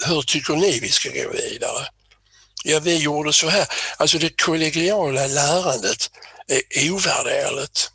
hur 0.07 0.21
tycker 0.21 0.53
ni 0.53 0.79
vi 0.79 0.89
ska 0.89 1.09
gå 1.09 1.29
vidare? 1.31 1.87
Ja, 2.63 2.79
vi 2.79 2.97
gjorde 2.97 3.33
så 3.33 3.49
här. 3.49 3.67
Alltså 3.97 4.17
det 4.17 4.41
kollegiala 4.41 5.27
lärandet 5.27 6.09
är 6.69 6.91
ovärderligt. 6.91 7.91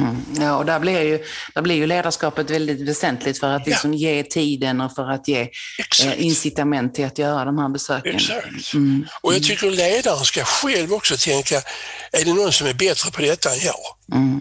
Mm. 0.00 0.24
Ja, 0.40 0.56
och 0.56 0.64
där 0.66 0.78
blir, 0.78 1.00
ju, 1.02 1.24
där 1.54 1.62
blir 1.62 1.74
ju 1.74 1.86
ledarskapet 1.86 2.50
väldigt 2.50 2.80
väsentligt 2.88 3.40
för 3.40 3.46
att 3.50 3.62
Ja. 3.66 3.70
liksom 3.70 3.94
ge 3.94 4.22
tiden 4.22 4.80
och 4.80 4.94
för 4.94 5.10
att 5.10 5.28
ge 5.28 5.48
Exakt. 5.78 6.16
eh, 6.18 6.24
incitament 6.26 6.94
till 6.94 7.04
att 7.04 7.18
göra 7.18 7.44
de 7.44 7.58
här 7.58 7.68
besöken. 7.68 8.14
Exakt. 8.16 8.74
Mm. 8.74 9.06
Och 9.20 9.34
jag 9.34 9.42
tycker 9.42 9.70
ledaren 9.70 10.24
ska 10.24 10.44
själv 10.44 10.92
också 10.92 11.16
tänka, 11.16 11.56
är 12.12 12.24
det 12.24 12.34
någon 12.34 12.52
som 12.52 12.66
är 12.66 12.74
bättre 12.74 13.10
på 13.10 13.20
detta 13.20 13.50
än 13.52 13.60
jag? 13.60 14.18
Mm. 14.18 14.40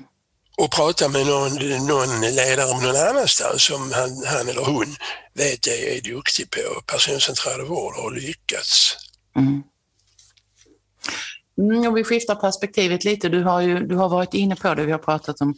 Och 0.58 0.72
prata 0.72 1.08
med 1.08 1.26
någon, 1.26 1.52
någon 1.88 2.22
ledare 2.22 2.82
någon 2.82 3.10
annanstans 3.10 3.64
som 3.64 3.92
han, 3.92 4.24
han 4.26 4.48
eller 4.50 4.66
hon 4.66 4.96
vet 5.34 5.68
är, 5.68 5.98
är 5.98 6.02
duktig 6.02 6.50
på 6.52 6.82
personcentrerad 6.82 7.68
vård 7.68 7.94
och 7.96 8.04
har 8.04 8.12
lyckats. 8.12 8.98
Mm. 9.36 9.64
Mm, 11.58 11.88
och 11.88 11.98
vi 11.98 12.04
skiftar 12.04 12.36
perspektivet 12.36 13.04
lite. 13.04 13.30
Du 13.30 13.44
har 13.44 13.62
ju 13.62 13.80
du 13.80 13.96
har 13.96 14.10
varit 14.10 14.34
inne 14.34 14.56
på 14.56 14.76
det. 14.76 14.86
Vi 14.86 14.92
har 14.92 15.00
pratat 15.00 15.42
om 15.42 15.56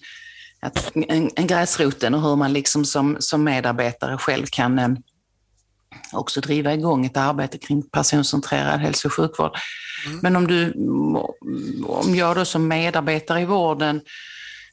att 0.62 0.92
en, 0.96 1.32
en 1.36 1.48
gräsroten 1.48 2.14
och 2.14 2.22
hur 2.22 2.36
man 2.36 2.54
liksom 2.54 2.86
som, 2.86 3.18
som 3.20 3.44
medarbetare 3.44 4.18
själv 4.18 4.46
kan 4.46 4.80
eh, 4.80 4.90
också 6.12 6.42
driva 6.42 6.74
igång 6.74 7.06
ett 7.06 7.18
arbete 7.18 7.58
kring 7.58 7.84
personcentrerad 7.84 8.80
hälso 8.80 9.08
och 9.08 9.14
sjukvård. 9.14 9.58
Men 10.22 10.36
om, 10.36 10.48
du, 10.48 10.74
om 11.88 12.16
jag 12.16 12.36
då 12.36 12.46
som 12.46 12.68
medarbetare 12.68 13.42
i 13.42 13.46
vården, 13.46 14.02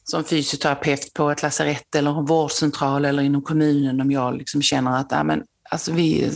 som 0.03 0.23
fysioterapeut 0.23 1.13
på 1.13 1.31
ett 1.31 1.41
lasarett 1.41 1.95
eller 1.95 2.19
en 2.19 2.25
vårdcentral 2.25 3.05
eller 3.05 3.23
inom 3.23 3.41
kommunen, 3.41 4.01
om 4.01 4.11
jag 4.11 4.37
liksom 4.37 4.61
känner 4.61 4.99
att 4.99 5.07
ja, 5.09 5.23
men, 5.23 5.41
alltså 5.69 5.91
vi, 5.91 6.31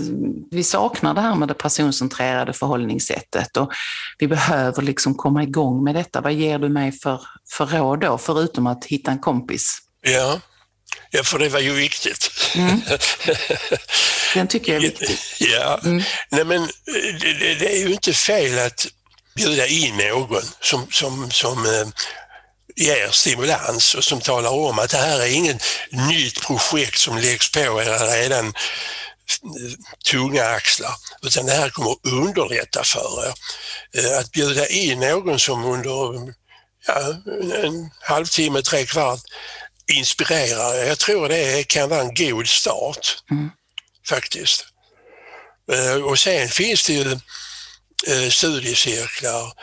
vi 0.51 0.63
saknar 0.63 1.13
det 1.13 1.21
här 1.21 1.35
med 1.35 1.47
det 1.47 1.53
personcentrerade 1.53 2.53
förhållningssättet 2.53 3.57
och 3.57 3.71
vi 4.17 4.27
behöver 4.27 4.81
liksom 4.81 5.15
komma 5.15 5.43
igång 5.43 5.83
med 5.83 5.95
detta. 5.95 6.21
Vad 6.21 6.33
ger 6.33 6.59
du 6.59 6.69
mig 6.69 6.91
för, 6.91 7.21
för 7.51 7.65
råd 7.65 7.99
då, 7.99 8.17
förutom 8.17 8.67
att 8.67 8.85
hitta 8.85 9.11
en 9.11 9.19
kompis? 9.19 9.77
Ja, 10.01 10.39
ja 11.11 11.23
för 11.23 11.39
det 11.39 11.49
var 11.49 11.59
ju 11.59 11.73
viktigt. 11.73 12.31
Mm. 12.55 12.81
Den 14.35 14.47
tycker 14.47 14.73
jag 14.73 14.83
är 14.83 14.87
viktig. 14.89 15.17
ja, 15.39 15.79
Mm. 15.83 16.03
nej 16.31 16.45
men 16.45 16.61
det, 17.21 17.33
det, 17.39 17.55
det 17.55 17.75
är 17.75 17.87
ju 17.87 17.93
inte 17.93 18.13
fel 18.13 18.59
att 18.59 18.87
bjuda 19.35 19.67
in 19.67 19.97
någon 19.97 20.41
som, 20.61 20.87
som, 20.91 21.31
som 21.31 21.57
eh, 21.65 21.87
ger 22.75 23.09
stimulans 23.11 23.95
och 23.95 24.03
som 24.03 24.21
talar 24.21 24.49
om 24.51 24.79
att 24.79 24.89
det 24.89 24.97
här 24.97 25.19
är 25.19 25.27
inget 25.33 25.63
nytt 25.91 26.41
projekt 26.41 26.97
som 26.99 27.17
läggs 27.17 27.51
på 27.51 27.59
era 27.59 27.97
redan 28.17 28.53
tunga 30.11 30.43
axlar, 30.45 30.93
utan 31.21 31.45
det 31.45 31.51
här 31.51 31.69
kommer 31.69 31.91
att 31.91 32.05
underlätta 32.05 32.83
för 32.83 33.25
er. 33.27 33.33
Eh, 33.97 34.19
Att 34.19 34.31
bjuda 34.31 34.67
in 34.67 34.99
någon 34.99 35.39
som 35.39 35.65
under 35.65 36.33
ja, 36.87 37.15
en 37.63 37.89
halvtimme, 38.01 38.61
tre 38.61 38.85
kvart 38.85 39.19
inspirerar, 39.91 40.73
jag 40.73 40.99
tror 40.99 41.29
det 41.29 41.67
kan 41.67 41.89
vara 41.89 42.01
en 42.01 42.13
god 42.13 42.47
start 42.47 43.17
Mm. 43.31 43.49
faktiskt. 44.09 44.65
Eh, 45.71 45.95
Och 46.03 46.19
sen 46.19 46.49
finns 46.49 46.85
det 46.85 46.93
ju 46.93 47.11
eh, 48.07 48.29
studiecirklar, 48.29 49.53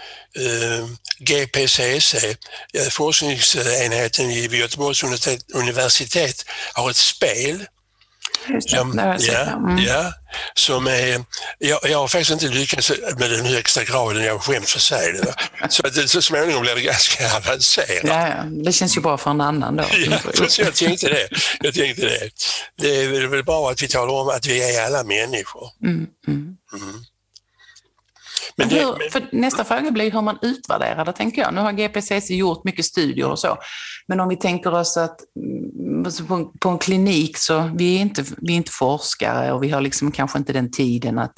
GPCC, 1.19 2.15
eh, 2.73 2.89
forskningsenheten 2.91 4.29
vid 4.29 4.55
Göteborgs 4.55 5.05
universitet, 5.55 6.45
har 6.75 6.91
ett 6.91 6.97
spel 6.97 7.67
som, 8.61 9.17
ja, 9.21 9.77
ja, 9.87 10.13
som 10.55 10.87
är, 10.87 11.25
jag, 11.59 11.81
jag 11.83 11.99
har 11.99 12.09
faktiskt 12.09 12.31
inte 12.31 12.49
lyckats 12.49 12.93
med 13.19 13.31
den 13.31 13.47
högsta 13.47 13.85
graden, 13.85 14.25
jag 14.25 14.43
skäms 14.43 14.73
för 14.73 14.79
att 14.79 14.83
säga 14.83 15.13
det. 15.13 15.35
Så, 15.69 15.87
att, 15.87 16.11
så 16.11 16.23
småningom 16.23 16.63
blir 16.63 16.75
det 16.75 16.81
ganska 16.81 17.37
avancerat. 17.37 18.05
Ja, 18.05 18.45
det 18.65 18.73
känns 18.73 18.97
ju 18.97 19.01
bra 19.01 19.19
för 19.19 19.31
en 19.31 19.41
annan 19.41 19.77
då. 19.77 19.85
Ja, 19.93 20.19
jag 20.59 20.75
tänkte 20.75 21.09
det. 21.09 21.29
Jag 21.61 21.75
tänkte 21.75 22.03
det. 22.03 22.31
Det 22.81 22.97
är 22.97 23.27
väl 23.27 23.45
bra 23.45 23.71
att 23.71 23.83
vi 23.83 23.89
talar 23.89 24.13
om 24.15 24.29
att 24.29 24.47
vi 24.47 24.77
är 24.77 24.87
alla 24.87 25.05
människor. 25.05 25.71
Mm, 25.85 26.07
mm. 26.29 26.57
Mm. 26.73 27.05
Men 28.57 28.69
det, 28.69 28.75
hur, 28.75 29.11
för 29.11 29.29
nästa 29.33 29.65
fråga 29.65 29.91
blir 29.91 30.11
hur 30.11 30.23
man 30.23 30.39
utvärderar 30.43 31.05
det, 31.05 31.13
tänker 31.13 31.43
jag. 31.43 31.55
Nu 31.55 31.61
har 31.61 31.73
GPCC 31.73 32.31
gjort 32.31 32.65
mycket 32.65 32.85
studier 32.85 33.31
och 33.31 33.39
så, 33.39 33.59
men 34.09 34.21
om 34.21 34.29
vi 34.29 34.37
tänker 34.37 34.75
oss 34.75 34.97
att 34.97 35.19
mm, 35.37 36.51
på, 36.59 36.69
en 36.69 36.79
klinik 36.79 37.39
så 37.39 37.71
vi 37.75 37.97
är 37.97 38.01
inte, 38.01 38.25
vi 38.37 38.53
är 38.53 38.57
inte 38.57 38.73
forskare 38.73 39.53
och 39.53 39.63
vi 39.63 39.71
har 39.71 39.81
liksom 39.81 40.13
kanske 40.13 40.39
inte 40.39 40.53
den 40.53 40.71
tiden 40.71 41.19
att, 41.19 41.35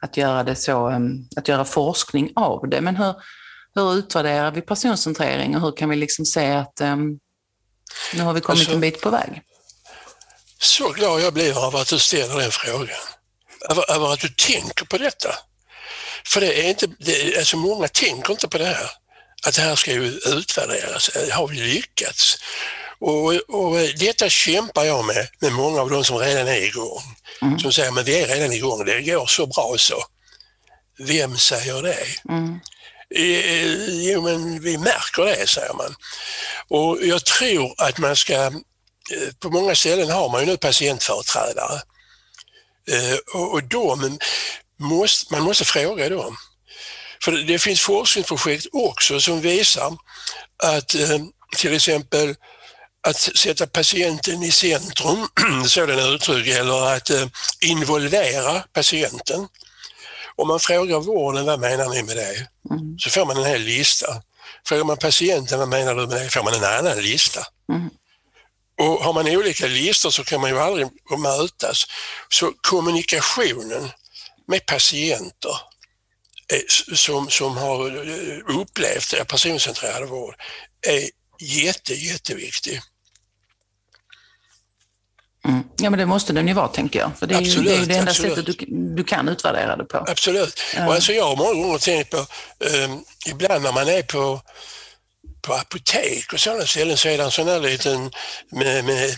att 0.00 0.16
göra 0.16 0.42
det 0.42 0.56
så, 0.56 0.88
mm, 0.88 1.28
att 1.36 1.48
göra 1.48 1.64
forskning 1.64 2.32
av 2.36 2.68
det. 2.68 2.80
Men 2.80 2.96
hur, 2.96 3.14
hur 3.74 3.94
utvärderar 3.94 4.50
vi 4.50 4.60
personcentrering 4.60 5.56
och 5.56 5.62
hur 5.62 5.76
kan 5.76 5.88
vi 5.88 5.96
liksom 5.96 6.24
se 6.24 6.50
att 6.52 6.80
um, 6.80 7.18
nu 8.14 8.22
har 8.22 8.32
vi 8.32 8.40
kommit 8.40 8.60
alltså, 8.60 8.74
en 8.74 8.80
bit 8.80 9.00
på 9.00 9.10
väg? 9.10 9.42
Så 10.58 10.88
glad 10.88 11.20
jag 11.20 11.34
blir 11.34 11.66
av 11.66 11.76
att 11.76 11.88
du 11.88 11.98
ställer 11.98 12.38
den 12.38 12.50
frågan. 12.50 12.96
Över, 13.70 13.92
över 13.92 14.12
att 14.12 14.20
du 14.20 14.28
tänker 14.28 14.84
på 14.84 14.98
detta. 14.98 15.28
För 16.26 16.40
det 16.40 16.64
är 16.64 16.68
inte, 16.68 16.86
det, 16.98 17.38
alltså 17.38 17.56
många 17.56 17.88
tänker 17.88 18.32
inte 18.32 18.48
på 18.48 18.58
det 18.58 18.64
här, 18.64 18.90
att 19.46 19.54
det 19.54 19.62
här 19.62 19.76
ska 19.76 19.92
ju 19.92 20.06
utvärderas. 20.26 21.10
Har 21.32 21.48
vi 21.48 21.56
lyckats? 21.56 22.38
Och, 22.98 23.34
och 23.34 23.76
detta 23.98 24.28
kämpar 24.28 24.84
jag 24.84 25.04
med, 25.04 25.28
med 25.40 25.52
många 25.52 25.80
av 25.80 25.90
de 25.90 26.04
som 26.04 26.18
redan 26.18 26.48
är 26.48 26.62
igång. 26.62 27.02
Mm. 27.42 27.58
Som 27.58 27.72
säger, 27.72 27.90
men 27.90 28.04
vi 28.04 28.20
är 28.20 28.26
redan 28.26 28.52
igång, 28.52 28.84
det 28.84 29.02
går 29.02 29.26
så 29.26 29.46
bra 29.46 29.74
så. 29.78 30.04
Vem 30.98 31.38
säger 31.38 31.82
det? 31.82 32.06
Mm. 32.28 32.60
Jo, 33.88 34.22
men 34.22 34.60
vi 34.60 34.78
märker 34.78 35.24
det, 35.24 35.46
säger 35.46 35.74
man. 35.74 35.94
Och 36.68 36.98
jag 37.02 37.24
tror 37.24 37.74
att 37.78 37.98
man 37.98 38.16
ska, 38.16 38.34
eh, 38.34 38.52
på 39.40 39.50
många 39.50 39.74
ställen 39.74 40.10
har 40.10 40.28
man 40.28 40.40
ju 40.40 40.46
nu 40.46 40.56
patientföreträdare. 40.56 41.80
Eh, 42.90 43.16
och 43.34 43.64
de 43.64 44.18
måste, 44.78 45.34
man 45.34 45.42
måste 45.42 45.64
fråga 45.64 46.08
dem. 46.08 46.36
För 47.24 47.32
det 47.32 47.58
finns 47.58 47.80
forskningsprojekt 47.80 48.66
också 48.72 49.20
som 49.20 49.40
visar 49.40 49.96
att 50.62 50.94
eh, 50.94 51.18
till 51.56 51.74
exempel 51.74 52.34
att 53.08 53.16
sätta 53.16 53.66
patienten 53.66 54.42
i 54.42 54.50
centrum, 54.50 55.28
sådana 55.66 56.02
uttryck, 56.02 56.46
eller 56.46 56.96
att 56.96 57.10
eh, 57.10 57.26
involvera 57.60 58.60
patienten. 58.72 59.48
Om 60.36 60.48
man 60.48 60.60
frågar 60.60 61.00
vården, 61.00 61.46
vad 61.46 61.60
menar 61.60 61.88
ni 61.88 62.02
med 62.02 62.16
det? 62.16 62.46
Mm. 62.70 62.98
Så 62.98 63.10
får 63.10 63.26
man 63.26 63.36
en 63.36 63.44
hel 63.44 63.60
lista. 63.60 64.06
Frågar 64.66 64.84
man 64.84 64.96
patienten, 64.96 65.58
vad 65.58 65.68
menar 65.68 65.94
du 65.94 66.06
med 66.06 66.22
det? 66.22 66.30
får 66.30 66.42
man 66.42 66.54
en 66.54 66.64
annan 66.64 67.02
lista. 67.02 67.40
Mm. 67.72 67.90
Och 68.78 69.04
har 69.04 69.12
man 69.12 69.28
olika 69.28 69.66
listor 69.66 70.10
så 70.10 70.24
kan 70.24 70.40
man 70.40 70.50
ju 70.50 70.58
aldrig 70.58 70.88
mötas. 71.18 71.84
Så 72.28 72.52
kommunikationen 72.68 73.90
med 74.46 74.66
patienter 74.66 75.56
eh, 76.52 76.94
som, 76.96 77.30
som 77.30 77.56
har 77.56 77.86
eh, 77.86 78.60
upplevt 78.60 79.28
personcentrerad 79.28 80.08
vård 80.08 80.34
är 80.86 81.10
jätte, 81.40 81.94
jätteviktig. 81.94 82.80
Mm. 85.44 85.64
Ja 85.76 85.90
men 85.90 85.98
det 85.98 86.06
måste 86.06 86.32
den 86.32 86.48
ju 86.48 86.54
vara 86.54 86.68
tänker 86.68 86.98
jag, 86.98 87.18
för 87.18 87.26
det 87.26 87.34
är 87.34 87.38
absolut, 87.38 87.72
ju 87.72 87.76
det, 87.76 87.82
är 87.82 87.86
det 87.86 87.96
enda 87.96 88.10
absolut. 88.10 88.36
sättet 88.36 88.58
du, 88.58 88.66
du 88.96 89.04
kan 89.04 89.28
utvärdera 89.28 89.76
det 89.76 89.84
på. 89.84 90.04
Absolut. 90.08 90.60
Och 90.76 90.94
alltså 90.94 91.12
jag 91.12 91.24
har 91.24 91.36
många 91.36 91.54
gånger 91.54 91.78
tänkt 91.78 92.10
på, 92.10 92.16
um, 92.16 93.04
ibland 93.26 93.62
när 93.62 93.72
man 93.72 93.88
är 93.88 94.02
på, 94.02 94.40
på 95.42 95.54
apotek 95.54 96.32
och 96.32 96.40
sådana 96.40 96.66
ställen 96.66 96.96
så 96.96 97.08
är 97.08 97.18
det 97.18 97.24
en 97.24 97.30
sån 97.30 97.48
här 97.48 97.60
liten 97.60 98.10
med, 98.50 98.84
med 98.84 99.16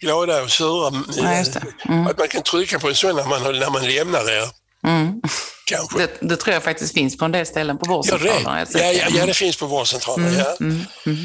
glada 0.00 0.42
och 0.42 0.50
sura. 0.50 1.04
Ja, 1.16 1.44
mm. 1.88 2.06
Att 2.06 2.18
man 2.18 2.28
kan 2.28 2.42
trycka 2.42 2.78
på 2.78 2.88
en 2.88 2.94
sån 2.94 3.16
när 3.16 3.24
man, 3.24 3.58
när 3.58 3.70
man 3.70 3.86
lämnar 3.86 4.24
det. 4.24 4.50
Mm. 4.86 5.20
Kanske. 5.64 5.98
Det, 5.98 6.18
det, 6.20 6.36
tror 6.36 6.54
jag 6.54 6.62
faktiskt 6.62 6.94
finns 6.94 7.16
på 7.16 7.24
en 7.24 7.32
del 7.32 7.46
ställen 7.46 7.78
på 7.78 7.84
vårdcentralerna. 7.88 8.66
Ja, 8.74 8.80
ja, 8.80 9.06
ja, 9.10 9.26
det 9.26 9.34
finns 9.34 9.56
på 9.56 9.66
vårdcentralerna. 9.66 10.44
Mm. 10.60 10.80
Ja. 11.04 11.12
Mm. 11.12 11.18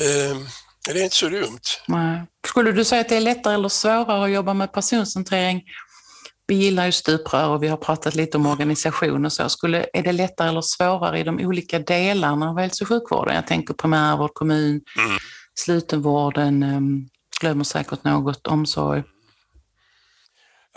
Uh, 0.00 0.46
det 0.86 1.00
är 1.00 1.04
inte 1.04 1.16
så 1.16 1.28
dumt. 1.28 1.60
Nej. 1.88 2.22
Skulle 2.46 2.72
du 2.72 2.84
säga 2.84 3.00
att 3.00 3.08
det 3.08 3.16
är 3.16 3.20
lättare 3.20 3.54
eller 3.54 3.68
svårare 3.68 4.24
att 4.24 4.30
jobba 4.30 4.54
med 4.54 4.72
personcentrering? 4.72 5.62
Vi 6.46 6.54
gillar 6.54 6.86
ju 6.86 6.92
stuprör 6.92 7.48
och 7.48 7.62
vi 7.62 7.68
har 7.68 7.76
pratat 7.76 8.14
lite 8.14 8.36
om 8.36 8.46
organisation 8.46 9.24
och 9.24 9.32
så. 9.32 9.48
Skulle, 9.48 9.86
är 9.92 10.02
det 10.02 10.12
lättare 10.12 10.48
eller 10.48 10.60
svårare 10.60 11.18
i 11.18 11.22
de 11.22 11.38
olika 11.38 11.78
delarna 11.78 12.50
av 12.50 12.58
hälso 12.58 12.84
och 12.84 12.88
sjukvården? 12.88 13.34
Jag 13.34 13.46
tänker 13.46 13.74
primärvård, 13.74 14.34
kommun, 14.34 14.80
mm. 14.98 15.18
slutenvården, 15.54 16.62
um, 16.62 17.08
glömmer 17.40 17.64
säkert 17.64 18.04
något, 18.04 18.46
omsorg. 18.46 19.02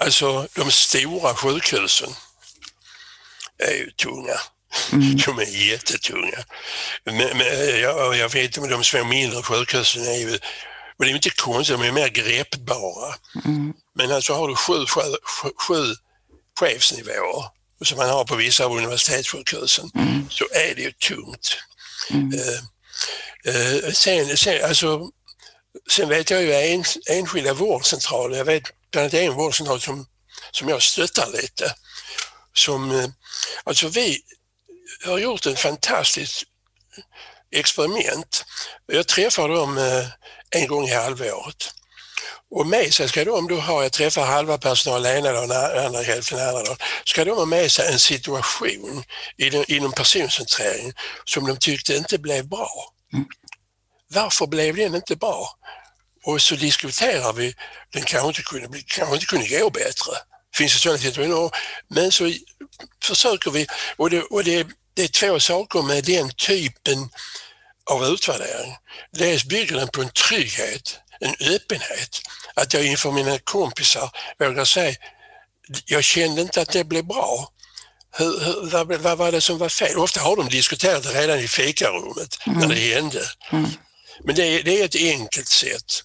Alltså 0.02 0.48
de 0.56 0.72
stora 0.72 1.34
sjukhusen 1.34 2.10
är 3.58 3.74
ju 3.74 3.92
tunga. 3.92 4.38
Mm. 4.92 5.18
De 5.18 5.40
är 5.40 5.70
jättetunga. 5.72 6.40
Men, 7.04 7.16
men 7.18 7.80
jag, 7.80 8.18
jag 8.18 8.30
vet 8.30 8.58
att 8.58 8.70
de 8.70 8.84
små 8.84 9.04
mindre 9.04 9.42
sjukhusen 9.42 10.04
är 10.04 10.18
ju, 10.18 10.34
och 10.98 11.06
det 11.06 11.12
är 11.12 11.16
inte 11.16 11.30
konstigt, 11.30 11.80
de 11.80 11.88
är 11.88 11.92
mer 11.92 12.10
greppbara. 12.10 13.16
Mm. 13.46 13.74
Men 13.96 14.12
alltså 14.12 14.34
har 14.34 14.48
du 14.48 14.56
sju, 14.56 14.86
sju, 14.86 15.02
sju 15.68 15.96
chefsnivåer 16.60 17.46
som 17.82 17.98
man 17.98 18.10
har 18.10 18.26
på 18.26 18.36
vissa 18.36 18.66
av 18.66 18.72
universitetssjukhusen 18.72 19.92
mm. 19.96 20.30
så 20.30 20.46
är 20.52 20.76
det 20.76 20.82
ju 20.82 20.92
tungt. 20.92 21.58
Mm. 22.10 22.34
Uh, 22.34 22.60
uh, 23.56 23.92
sen, 23.92 24.38
sen, 24.38 24.66
alltså, 24.66 25.10
sen 25.90 26.10
vet 26.10 26.30
jag 26.30 26.42
ju 26.42 26.54
en, 26.54 26.84
enskilda 27.10 27.54
vårdcentraler, 27.54 28.38
jag 28.38 28.46
vet 28.46 28.64
bland 28.92 29.04
annat 29.04 29.14
en 29.14 29.34
vårdcentral 29.34 29.82
som, 29.82 30.08
som 30.52 30.70
jag 30.70 30.82
stöttar 30.82 31.32
lite. 31.32 31.76
Som, 32.54 32.92
eh, 32.92 33.08
alltså 33.64 33.88
vi 33.88 34.22
har 35.06 35.18
gjort 35.18 35.46
ett 35.46 35.60
fantastiskt 35.60 36.44
experiment. 37.52 38.46
Jag 38.86 39.08
träffar 39.08 39.50
dem 39.50 39.78
eh, 39.78 40.06
en 40.50 40.68
gång 40.68 40.88
i 40.88 40.94
halvåret. 40.94 41.74
Och 42.56 42.68
med 42.68 42.94
sig 42.94 43.10
ska 43.10 43.26
de 43.26 43.48
då 43.48 43.56
ha, 43.56 43.84
jag 43.84 43.92
träffar 43.92 44.26
halva 44.26 44.58
personalen 44.58 45.18
ena 45.18 45.32
dagen, 45.32 45.52
andra 45.86 46.02
hälften 46.02 46.40
andra 46.40 46.64
dagen, 46.64 46.78
ska 47.06 47.26
de 47.26 47.38
ha 47.38 47.46
med 47.46 47.72
sig 47.72 47.94
en 47.94 48.00
situation 48.00 49.04
inom 49.68 49.92
personcentrering 49.92 50.94
som 51.26 51.48
de 51.48 51.58
tyckte 51.58 51.96
inte 51.96 52.18
blev 52.18 52.48
bra. 52.48 52.70
Mm. 53.14 53.26
Varför 54.14 54.48
blev 54.48 54.76
den 54.76 54.96
inte 54.96 55.16
bra? 55.16 55.50
Och 56.26 56.42
så 56.42 56.56
diskuterar 56.56 57.34
vi, 57.34 57.56
den 57.94 58.04
kanske 58.04 58.28
inte 58.28 58.42
kunde, 58.42 58.68
bli, 58.68 58.82
kanske 58.88 59.16
inte 59.16 59.26
kunde 59.26 59.48
gå 59.48 59.70
bättre. 59.70 60.12
Finns 60.56 60.74
det 60.74 60.80
sådana 60.80 61.00
situationer? 61.00 61.50
Men 61.88 62.12
så 62.12 62.32
försöker 63.04 63.52
vi, 63.52 63.68
och, 63.98 64.10
det, 64.10 64.22
och 64.22 64.44
det, 64.44 64.68
det 64.94 65.04
är 65.04 65.08
två 65.08 65.40
saker 65.40 65.82
med 65.82 66.04
den 66.04 66.30
typen 66.30 67.10
av 67.92 68.06
utvärdering. 68.06 68.76
Dels 69.12 69.46
bygger 69.46 69.76
den 69.76 69.88
på 69.88 70.02
en 70.02 70.10
trygghet, 70.10 71.00
en 71.20 71.36
öppenhet. 71.40 72.22
Att 72.54 72.74
jag 72.74 72.86
inför 72.86 73.12
mina 73.12 73.40
kompisar 73.40 74.10
vågar 74.40 74.66
säga, 74.66 74.96
jag 75.86 76.04
kände 76.04 76.42
inte 76.42 76.62
att 76.62 76.70
det 76.72 76.84
blev 76.84 77.06
bra. 77.06 77.50
Hur, 78.18 78.40
hur, 78.40 78.70
vad, 78.70 79.02
vad, 79.02 79.18
var 79.18 79.32
det 79.32 79.42
som 79.42 79.58
var 79.58 79.70
fel? 79.70 79.98
Ofta 79.98 80.22
har 80.22 80.36
de 80.36 80.50
diskuterat 80.50 81.04
det 81.04 81.22
redan 81.22 81.40
i 81.40 81.48
fikarummet 81.48 82.38
mm. 82.48 82.60
när 82.60 82.68
det 82.68 82.94
hände. 82.94 83.22
Mm. 83.52 83.70
Men 84.24 84.36
det, 84.36 84.62
det, 84.62 84.82
är 84.82 84.86
ett 84.86 84.96
enkelt 84.96 85.48
sätt 85.48 86.04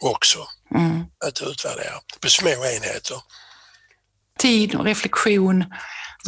också 0.00 0.38
mm. 0.74 1.04
att 1.26 1.42
utvärdera 1.42 1.94
på 2.20 2.28
små 2.28 2.48
enheter. 2.48 3.16
Tid 4.38 4.74
och 4.74 4.84
reflektion. 4.84 5.64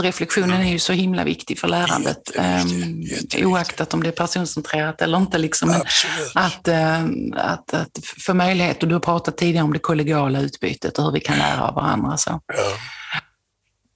Reflektionen 0.01 0.51
mm. 0.51 0.67
är 0.67 0.71
ju 0.71 0.79
så 0.79 0.93
himla 0.93 1.25
viktig 1.25 1.59
för 1.59 1.69
lärandet, 1.69 2.31
um, 2.37 3.03
oaktat 3.45 3.95
om 3.95 4.03
det 4.03 4.09
är 4.09 4.13
personcentrerat 4.13 5.03
eller 5.03 5.19
inte. 5.19 5.39
Liksom. 5.39 5.71
Att, 6.35 6.69
uh, 6.69 7.05
att, 7.35 7.75
att 7.75 7.91
få 8.27 8.35
möjlighet, 8.35 8.83
och 8.83 8.89
du 8.89 8.95
har 8.95 9.01
pratat 9.01 9.37
tidigare 9.37 9.65
om 9.65 9.73
det 9.73 9.79
kollegiala 9.79 10.41
utbytet 10.41 10.99
och 10.99 11.05
hur 11.05 11.13
vi 11.13 11.21
kan 11.21 11.39
lära 11.39 11.63
av 11.63 11.75
varandra. 11.75 12.17
Så. 12.17 12.41
Ja. 12.47 12.77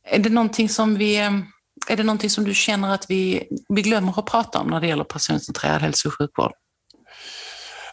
Är 0.04 0.18
det 0.18 0.30
någonting 0.30 0.68
som 0.68 0.94
vi 0.94 1.16
ehm, 1.16 1.44
är 1.88 1.96
det 1.96 2.02
någonting 2.02 2.30
som 2.30 2.44
du 2.44 2.54
känner 2.54 2.94
att 2.94 3.10
vi, 3.10 3.48
vi 3.68 3.82
glömmer 3.82 4.18
att 4.18 4.26
prata 4.26 4.58
om 4.58 4.66
när 4.66 4.80
det 4.80 4.86
gäller 4.86 5.04
personcentrerad 5.04 5.80
hälso 5.80 6.08
och 6.08 6.14
sjukvård? 6.18 6.52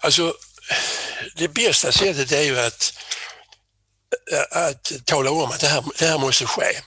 Alltså, 0.01 0.33
det 1.35 1.47
bästa 1.47 1.91
sättet 1.91 2.31
är 2.31 2.41
ju 2.41 2.59
att, 2.59 2.93
att 4.51 4.91
tala 5.05 5.31
om 5.31 5.51
att 5.51 5.59
det 5.59 5.67
här, 5.67 5.83
det 5.97 6.05
här 6.05 6.17
måste 6.17 6.45
ske. 6.45 6.81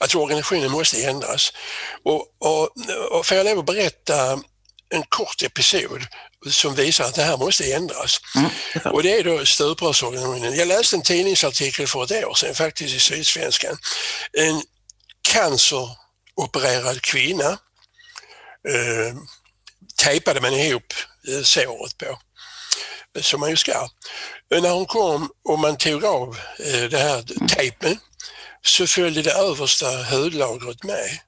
att 0.00 0.14
organisationen 0.14 0.70
måste 0.70 1.04
ändras. 1.04 1.52
Och, 2.04 2.26
och, 2.38 2.70
och 3.10 3.26
får 3.26 3.36
jag 3.36 3.46
lov 3.46 3.58
att 3.58 3.66
berätta 3.66 4.32
en 4.88 5.02
kort 5.08 5.42
episod 5.42 6.06
som 6.50 6.74
visar 6.74 7.04
att 7.04 7.14
det 7.14 7.22
här 7.22 7.36
måste 7.36 7.72
ändras. 7.72 8.20
Mm, 8.36 8.50
och 8.94 9.02
det 9.02 9.18
är 9.18 9.24
då 9.24 9.46
stuprörsorganisationen. 9.46 10.56
Jag 10.56 10.68
läste 10.68 10.96
en 10.96 11.02
tidningsartikel 11.02 11.86
för 11.86 12.04
ett 12.04 12.24
år 12.24 12.34
sedan 12.34 12.54
faktiskt 12.54 12.94
i 12.94 13.00
Sydsvenskan. 13.00 13.78
En 14.32 14.62
canceropererad 15.22 17.02
kvinna 17.02 17.58
eh, 18.68 19.16
tejpade 19.96 20.40
man 20.40 20.54
ihop 20.54 20.92
eh, 21.28 21.42
såret 21.42 21.98
på, 21.98 22.18
som 23.20 23.40
man 23.40 23.50
ju 23.50 23.56
ska. 23.56 23.88
När 24.50 24.70
hon 24.70 24.86
kom 24.86 25.30
och 25.44 25.58
man 25.58 25.76
tog 25.76 26.04
av 26.04 26.38
eh, 26.58 26.82
det 26.82 26.98
här 26.98 27.46
tejpen 27.48 27.98
så 28.62 28.86
följde 28.86 29.22
det 29.22 29.32
översta 29.32 29.86
hudlagret 29.86 30.84
med 30.84 31.20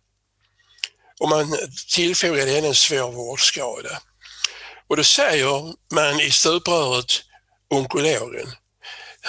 och 1.21 1.29
man 1.29 1.57
tillfogade 1.89 2.51
henne 2.51 2.69
en 2.69 2.75
svår 2.75 3.13
vårdskada. 3.13 4.03
Och 4.89 4.97
då 4.97 5.05
säger 5.05 5.75
man 5.95 6.21
i 6.21 6.31
stupröret 6.31 7.13
onkologen, 7.71 8.47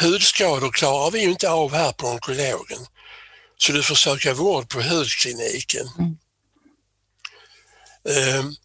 hudskador 0.01 0.71
klarar 0.71 1.11
vi 1.11 1.21
ju 1.21 1.29
inte 1.29 1.49
av 1.49 1.73
här 1.73 1.91
på 1.91 2.07
onkologen, 2.07 2.85
så 3.57 3.71
du 3.71 3.83
får 3.83 3.95
söka 3.95 4.33
vård 4.33 4.69
på 4.69 4.81
hudkliniken. 4.81 5.87
Mm. 5.97 6.17
Um, 8.39 8.55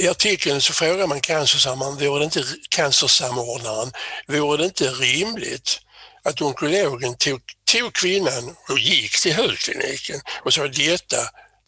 I 0.00 0.08
artikeln 0.08 0.60
så 0.60 0.72
frågar 0.72 1.06
man 1.06 1.20
cancersamordnaren, 1.20 2.08
vore 2.08 2.18
det 2.18 2.24
inte 2.24 2.44
cancersamordnaren, 2.68 3.92
vore 4.26 4.56
det 4.56 4.64
inte 4.64 4.90
rimligt 4.90 5.80
att 6.22 6.40
onkologen 6.40 7.16
tog, 7.16 7.40
tog 7.72 7.92
kvinnan 7.94 8.56
och 8.68 8.78
gick 8.78 9.20
till 9.20 9.34
hudkliniken 9.34 10.20
och 10.44 10.54
sa 10.54 10.68
detta 10.68 11.16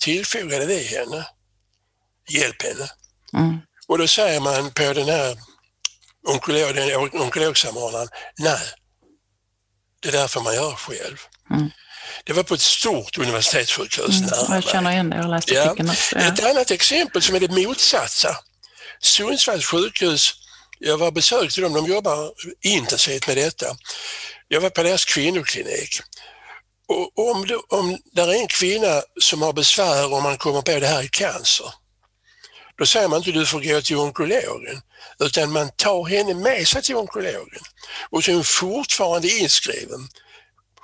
tillfogade 0.00 0.66
vi 0.66 0.84
henne. 0.84 1.26
Hjälp 2.28 2.62
henne. 2.62 2.90
Mm. 3.32 3.58
Och 3.86 3.98
då 3.98 4.06
säger 4.06 4.40
man 4.40 4.70
på 4.70 4.92
den 4.92 5.08
här 5.08 5.38
onkolog, 6.28 6.74
den 6.74 6.96
onkologsamordnaren, 6.96 8.08
nej, 8.38 8.66
det 10.00 10.10
där 10.10 10.28
får 10.28 10.40
man 10.40 10.54
göra 10.54 10.76
själv. 10.76 11.16
Mm. 11.50 11.70
Det 12.24 12.32
var 12.32 12.42
på 12.42 12.54
ett 12.54 12.60
stort 12.60 13.18
universitetssjukhus 13.18 14.20
mm, 14.20 14.30
Jag 14.50 14.64
känner 14.64 14.90
igen 14.90 15.10
det, 15.10 15.16
jag 15.16 15.22
har 15.22 15.30
läst 15.30 15.50
ja. 15.50 15.70
också. 15.70 16.16
Ja. 16.16 16.20
Ett 16.20 16.44
annat 16.44 16.70
exempel 16.70 17.22
som 17.22 17.34
är 17.34 17.40
det 17.40 17.50
motsatta. 17.50 18.36
Sundsvalls 19.00 19.66
sjukhus, 19.66 20.34
jag 20.78 20.98
var 20.98 21.10
besökte 21.10 21.60
dem, 21.60 21.72
de 21.72 21.86
jobbar 21.86 22.32
intensivt 22.60 23.26
med 23.26 23.36
detta. 23.36 23.66
Jag 24.48 24.60
var 24.60 24.70
på 24.70 24.82
deras 24.82 25.04
kvinnoklinik. 25.04 26.00
Och 26.88 27.30
om, 27.30 27.46
det, 27.46 27.56
om 27.56 27.98
det 28.12 28.22
är 28.22 28.32
en 28.32 28.46
kvinna 28.46 29.02
som 29.20 29.42
har 29.42 29.52
besvär 29.52 30.12
och 30.12 30.22
man 30.22 30.36
kommer 30.36 30.62
på 30.62 30.80
det 30.80 30.86
här 30.86 31.02
i 31.02 31.08
cancer, 31.08 31.66
då 32.78 32.86
säger 32.86 33.08
man 33.08 33.18
inte 33.18 33.32
du 33.32 33.46
får 33.46 33.60
gå 33.60 33.80
till 33.80 33.96
onkologen, 33.96 34.80
utan 35.20 35.52
man 35.52 35.70
tar 35.76 36.04
henne 36.04 36.34
med 36.34 36.68
sig 36.68 36.82
till 36.82 36.96
onkologen. 36.96 37.62
Och 38.10 38.24
så 38.24 38.30
är 38.30 38.34
hon 38.34 38.44
fortfarande 38.44 39.28
inskriven 39.28 40.08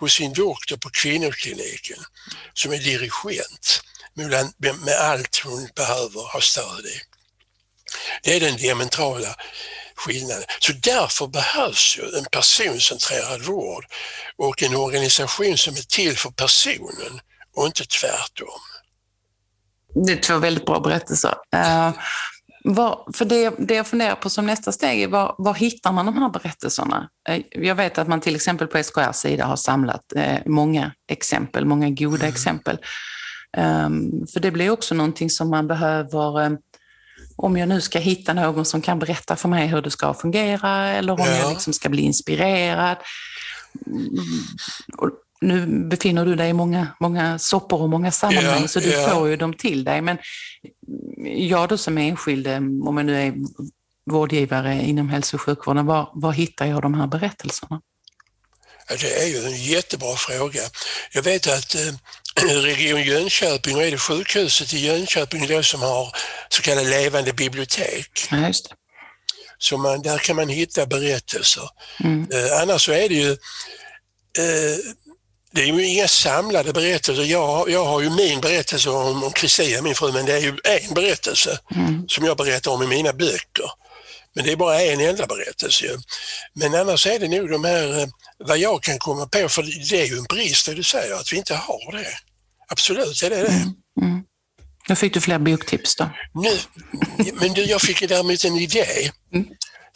hos 0.01 0.13
sin 0.13 0.33
doktor 0.33 0.77
på 0.77 0.91
kvinnokliniken 0.91 1.99
som 2.55 2.73
är 2.73 2.79
dirigent 2.79 3.83
med, 4.15 4.95
allt 5.01 5.41
hon 5.45 5.69
behöver 5.77 6.33
ha 6.33 6.41
stöd 6.41 6.87
i. 6.87 7.01
Det 8.23 8.37
är 8.37 8.41
den 8.41 8.57
diametrala 8.57 9.35
skillnaden. 9.95 10.45
Så 10.61 10.73
därför 10.73 11.27
behövs 11.27 11.99
ju 11.99 12.19
en 12.19 12.25
personcentrerad 12.25 13.43
vård 13.43 13.85
och 14.37 14.63
en 14.63 14.75
organisation 14.75 15.59
som 15.59 15.75
är 15.75 15.87
till 15.89 16.17
för 16.17 16.31
personen 16.31 17.21
och 17.57 17.67
inte 17.67 17.85
tvärtom. 17.85 18.61
Det 20.07 20.13
är 20.13 20.17
två 20.17 20.39
väldigt 20.39 20.67
bra 20.67 20.81
berättelser. 20.81 21.35
Eh, 21.53 21.93
var, 22.71 23.13
för 23.15 23.25
det, 23.25 23.55
det 23.59 23.75
jag 23.75 23.87
funderar 23.87 24.15
på 24.15 24.31
som 24.31 24.47
nästa 24.47 24.73
steg 24.73 25.03
är 25.03 25.09
var, 25.09 25.35
var 25.39 25.55
hittar 25.55 25.93
man 25.93 26.07
de 26.07 26.19
här 26.19 26.31
berättelserna? 26.31 27.09
Uh, 27.31 27.41
jag 27.51 27.75
vet 27.75 27.99
att 27.99 28.09
man 28.09 28.21
till 28.21 28.35
exempel 28.35 28.67
på 28.67 28.83
SKRs 28.83 29.17
sida 29.17 29.45
har 29.45 29.57
samlat 29.57 30.13
uh, 30.17 30.39
många 30.47 30.93
exempel, 31.11 31.65
många 31.65 31.91
goda 31.91 32.17
mm. 32.17 32.29
exempel. 32.29 32.79
Um, 33.57 34.27
för 34.33 34.41
det 34.41 34.51
blir 34.51 34.71
också 34.71 34.95
någonting 34.95 35.31
som 35.31 35.51
man 35.51 35.67
behöver 35.67 36.59
om 37.37 37.57
jag 37.57 37.69
nu 37.69 37.81
ska 37.81 37.99
hitta 37.99 38.33
någon 38.33 38.65
som 38.65 38.83
kan 38.83 38.99
berätta 38.99 39.37
för 39.37 39.49
mig 39.49 39.67
hur 39.67 39.83
det 39.83 39.91
ska 39.91 40.15
fungera 40.15 40.89
eller 40.89 41.13
om 41.13 41.19
ja. 41.19 41.37
jag 41.37 41.51
liksom 41.51 41.73
ska 41.73 41.89
bli 41.89 42.03
inspirerad. 42.03 42.97
Och 44.99 45.11
nu 45.41 45.67
befinner 45.67 46.25
du 46.25 46.35
dig 46.35 46.51
i 46.51 46.53
många, 46.53 46.89
många 47.01 47.39
soppor 47.39 47.83
och 47.83 47.89
många 47.89 48.13
sammanhang 48.13 48.63
ja, 48.63 48.69
så 48.69 48.81
du 48.81 48.91
ja. 48.91 49.09
får 49.09 49.29
ju 49.29 49.37
dem 49.37 49.55
till 49.55 49.85
dig. 49.85 50.01
Men 50.01 50.19
jag 51.49 51.69
då 51.69 51.79
som 51.79 51.99
enskild, 51.99 52.47
om 52.87 52.97
jag 52.97 53.07
nu 53.07 53.23
är 53.23 53.35
vårdgivare 54.11 54.75
inom 54.75 55.09
hälso 55.09 55.37
och 55.37 55.41
sjukvården, 55.41 55.87
var, 55.87 56.11
var 56.15 56.33
hittar 56.33 56.67
jag 56.67 56.83
de 56.83 56.95
här 56.95 57.07
berättelserna? 57.07 57.81
Det 58.89 59.23
är 59.23 59.27
ju 59.27 59.47
en 59.47 59.63
jättebra 59.63 60.17
fråga. 60.17 60.61
Jag 61.13 61.23
vet 61.23 61.47
att 61.47 61.75
eh, 61.75 61.95
Region 62.63 63.03
Jönköping 63.03 63.77
och 63.77 63.83
är 63.83 63.91
det 63.91 63.99
sjukhuset 63.99 64.75
i 64.75 64.79
Jönköping 64.79 65.47
då 65.47 65.63
som 65.63 65.81
har 65.81 66.13
så 66.49 66.63
kallade 66.63 66.89
levande 66.89 67.33
bibliotek. 67.33 68.29
Ja, 68.31 68.47
just 68.47 68.69
det. 68.69 68.75
Så 69.59 69.79
man, 69.79 70.03
där 70.03 70.19
kan 70.19 70.37
man 70.37 70.49
hitta 70.49 70.87
berättelser. 70.87 71.69
Mm. 72.05 72.27
Eh, 72.33 72.63
annars 72.63 72.85
så 72.85 72.93
är 72.93 73.09
det 73.09 73.15
ju 73.15 73.31
eh, 74.39 74.79
det 75.59 75.65
är 75.65 75.67
ju 75.67 75.87
inga 75.87 76.09
samlade 76.09 76.73
berättelser. 76.73 77.23
Jag, 77.23 77.71
jag 77.71 77.85
har 77.85 78.01
ju 78.01 78.11
min 78.11 78.41
berättelse 78.41 78.91
om 78.91 79.31
Kristina, 79.35 79.83
min 79.83 79.95
fru, 79.95 80.13
men 80.13 80.27
det 80.27 80.33
är 80.33 80.41
ju 80.41 80.49
en 80.49 80.95
berättelse 80.95 81.59
mm. 81.75 82.09
som 82.09 82.25
jag 82.25 82.37
berättar 82.37 82.71
om 82.71 82.83
i 82.83 82.87
mina 82.87 83.13
böcker. 83.13 83.71
Men 84.35 84.45
det 84.45 84.53
är 84.53 84.57
bara 84.57 84.83
en 84.83 85.01
enda 85.01 85.27
berättelse. 85.27 85.87
Men 86.55 86.75
annars 86.75 87.07
är 87.07 87.19
det 87.19 87.29
nog 87.29 87.51
de 87.51 87.65
här, 87.65 88.01
eh, 88.01 88.09
vad 88.39 88.59
jag 88.59 88.83
kan 88.83 88.99
komma 88.99 89.27
på, 89.27 89.49
för 89.49 89.63
det 89.91 90.01
är 90.03 90.07
ju 90.07 90.19
en 90.19 90.25
brist 90.25 90.67
det 90.67 90.75
du 90.75 90.83
säger, 90.83 91.15
att 91.15 91.33
vi 91.33 91.37
inte 91.37 91.55
har 91.55 91.93
det. 91.93 92.09
Absolut 92.69 93.23
är 93.23 93.31
det 93.31 93.43
det. 93.43 93.49
Mm, 93.49 93.75
mm. 94.03 94.23
Då 94.89 94.95
fick 94.95 95.15
du 95.15 95.21
fler 95.21 95.39
boktips 95.39 95.97
då? 95.97 96.11
Nu, 96.35 96.59
men 97.41 97.53
du, 97.53 97.65
jag 97.65 97.81
fick 97.81 98.09
däremot 98.09 98.45
en 98.45 98.57
idé. 98.57 99.11
Mm. 99.35 99.47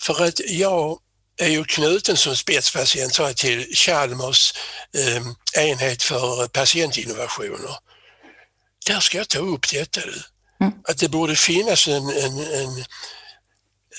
För 0.00 0.24
att 0.24 0.40
jag 0.48 0.98
är 1.36 1.48
ju 1.48 1.64
knuten 1.64 2.16
som 2.16 2.36
spetspatient 2.36 3.36
till 3.36 3.76
Chalmers 3.76 4.52
eh, 4.94 5.22
enhet 5.64 6.02
för 6.02 6.48
patientinnovationer. 6.48 7.76
Där 8.86 9.00
ska 9.00 9.18
jag 9.18 9.28
ta 9.28 9.38
upp 9.38 9.68
detta. 9.72 10.00
Mm. 10.60 10.72
Att 10.88 10.98
det 10.98 11.08
borde 11.08 11.36
finnas 11.36 11.88
en, 11.88 12.08
en, 12.08 12.38
en, 12.38 12.84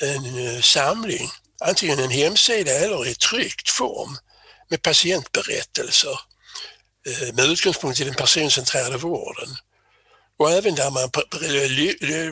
en 0.02 0.48
eh, 0.48 0.62
samling, 0.62 1.30
antingen 1.62 2.00
en 2.00 2.12
hemsida 2.12 2.72
eller 2.72 3.08
i 3.08 3.16
tryckt 3.16 3.70
form 3.70 4.18
med 4.70 4.82
patientberättelser 4.82 6.20
Eh, 7.08 7.34
med 7.34 7.46
utgångspunkt 7.46 8.00
i 8.00 8.04
den 8.04 8.14
personcentrerade 8.14 8.98
vården. 8.98 9.50
Och 10.40 10.52
även 10.52 10.76
där 10.76 10.92
man 10.92 11.10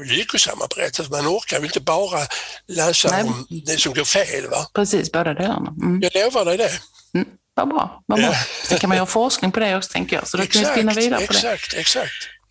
lyckosamma 0.05 0.67
berättelser. 0.75 1.11
Man 1.11 1.27
orkar 1.27 1.59
ju 1.59 1.65
inte 1.65 1.79
bara 1.79 2.19
läsa 2.67 3.09
Nej. 3.11 3.23
om 3.23 3.47
det 3.65 3.79
som 3.79 3.93
går 3.93 4.03
fel. 4.03 4.49
Va? 4.49 4.67
Precis, 4.73 5.11
båda 5.11 5.33
delarna. 5.33 5.69
Mm. 5.69 6.01
Jag 6.01 6.23
lovar 6.23 6.45
dig 6.45 6.57
det. 6.57 6.71
Mm. 7.13 7.27
Vad 7.53 7.69
bra. 7.69 8.03
Vad 8.05 8.19
bra. 8.19 8.33
Sen 8.63 8.79
kan 8.79 8.87
man 8.87 8.97
göra 8.97 9.05
forskning 9.05 9.51
på 9.51 9.59
det 9.59 9.77
också, 9.77 9.91
tänker 9.91 10.15
jag. 10.15 10.27
Så 10.27 10.37
då 10.37 10.45
kan 10.45 10.61
vi 10.61 10.67
spinna 10.67 10.93
vidare 10.93 11.17
på 11.17 11.33
exakt, 11.33 11.71
det. 11.71 11.79
Exakt, 11.79 12.07
exakt. 12.07 12.41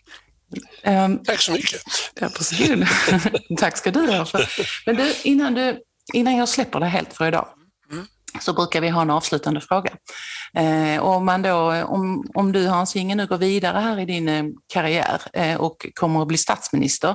Um, 0.85 1.25
Tack 1.25 1.41
så 1.41 1.53
mycket. 1.53 1.83
Ja, 2.21 2.29
precis. 2.29 2.71
Tack 3.59 3.77
ska 3.77 3.91
du 3.91 4.07
ha. 4.07 4.27
Men 4.87 4.97
du, 4.97 5.15
innan, 5.23 5.55
du, 5.55 5.79
innan 6.13 6.37
jag 6.37 6.49
släpper 6.49 6.81
det 6.81 6.87
helt 6.87 7.17
för 7.17 7.29
idag, 7.29 7.49
så 8.41 8.53
brukar 8.53 8.81
vi 8.81 8.89
ha 8.89 9.03
en 9.03 9.11
avslutande 9.11 9.61
fråga. 9.61 9.91
Eh, 10.57 11.03
om, 11.03 11.25
man 11.25 11.43
då, 11.43 11.85
om, 11.85 12.31
om 12.35 12.53
du 12.53 12.67
Hans 12.67 12.97
Inge 12.97 13.15
nu 13.15 13.27
går 13.27 13.39
vidare 13.39 13.79
här 13.79 14.01
i 14.01 14.05
din 14.05 14.29
eh, 14.29 14.45
karriär 14.73 15.21
eh, 15.33 15.57
och 15.57 15.87
kommer 15.95 16.23
att 16.23 16.29
bli 16.29 16.39
statsminister, 16.39 17.15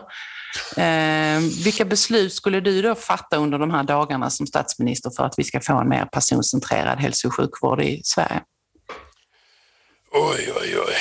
eh, 0.78 1.40
vilka 1.64 1.86
beslut 1.86 2.34
skulle 2.34 2.60
du 2.60 2.82
då 2.82 2.96
fatta 2.96 3.38
under 3.38 3.60
de 3.60 3.72
här 3.72 3.84
dagarna 3.84 4.30
som 4.30 4.48
statsminister 4.48 5.12
för 5.18 5.24
att 5.24 5.34
vi 5.38 5.44
ska 5.44 5.62
få 5.62 5.74
en 5.74 5.90
mer 5.90 6.06
personcentrerad 6.06 7.00
hälso 7.00 7.28
och 7.28 7.34
sjukvård 7.34 7.82
i 7.82 8.02
Sverige? 8.04 8.42
Oj, 10.12 10.52
oj, 10.62 10.78
oj. 10.88 10.96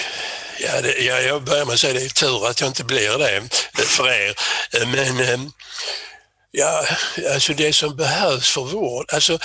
Ja, 0.60 0.80
det, 0.82 0.98
ja, 0.98 1.20
jag 1.20 1.44
börjar 1.44 1.64
med 1.64 1.72
att 1.72 1.80
säga 1.80 1.92
det 1.92 2.04
är 2.04 2.08
tur 2.08 2.46
att 2.46 2.60
jag 2.60 2.70
inte 2.70 2.84
blir 2.84 3.18
det 3.18 3.42
för 3.82 4.08
er. 4.08 4.34
Eh, 4.72 4.88
men 4.88 5.20
eh, 5.20 5.40
Ja, 6.56 6.86
alltså 7.34 7.54
det 7.54 7.72
som 7.72 7.96
behövs 7.96 8.50
för 8.50 8.64
vård. 8.64 9.06
Alltså, 9.12 9.38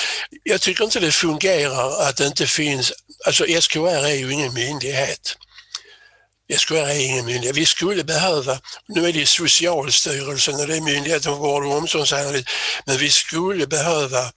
jag 0.43 0.61
tycker 0.61 0.83
inte 0.83 0.99
det 0.99 1.11
fungerar 1.11 2.01
att 2.01 2.17
det 2.17 2.27
inte 2.27 2.47
finns, 2.47 2.93
alltså 3.25 3.45
SKR 3.61 4.05
är 4.05 4.15
ju 4.15 4.33
ingen 4.33 4.53
myndighet. 4.53 5.37
SKR 6.57 6.75
är 6.75 6.99
ingen 6.99 7.25
myndighet. 7.25 7.57
Vi 7.57 7.65
skulle 7.65 8.03
behöva, 8.03 8.59
nu 8.87 9.07
är 9.07 9.13
det 9.13 9.25
Socialstyrelsen 9.25 10.55
och 10.55 10.67
det 10.67 10.77
är 10.77 10.81
Myndigheten 10.81 11.33
för 11.33 11.39
vård 11.39 11.65
och 11.65 11.77
omsorgsanalys, 11.77 12.45
men 12.85 12.97
vi 12.97 13.09
skulle 13.11 13.67
behöva 13.67 14.31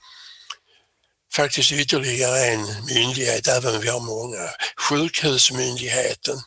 faktiskt 1.35 1.71
ytterligare 1.71 2.45
en 2.45 2.85
myndighet, 2.85 3.47
även 3.47 3.75
om 3.75 3.81
vi 3.81 3.89
har 3.89 3.99
många. 3.99 4.49
Sjukhusmyndigheten 4.77 6.37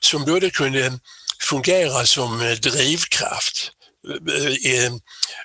som 0.00 0.24
både 0.24 0.50
kunde 0.50 0.98
fungera 1.40 2.06
som 2.06 2.56
drivkraft 2.62 3.72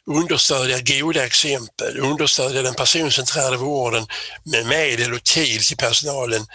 understödja 0.05 0.79
goda 0.79 1.25
exempel, 1.25 1.99
understödja 1.99 2.61
den 2.61 2.73
personcentrerade 2.73 3.57
vården 3.57 4.07
med 4.43 4.65
medel 4.65 5.13
och 5.13 5.23
tid 5.23 5.61
till 5.61 5.77
personalen 5.77 6.45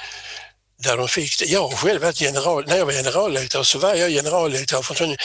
där 0.79 0.97
de 0.97 1.09
fick 1.09 1.39
det. 1.39 1.45
Jag 1.45 1.69
har 1.69 1.77
själv 1.77 2.03
varit 2.03 2.21
general, 2.21 2.65
när 2.67 2.77
jag 2.77 2.87
var 2.87 2.93
generaldirektör 2.93 3.63
så 3.63 3.79
var 3.79 3.95
jag 3.95 4.11
generaldirektör 4.11 4.83
för 4.83 5.03
en 5.03 5.17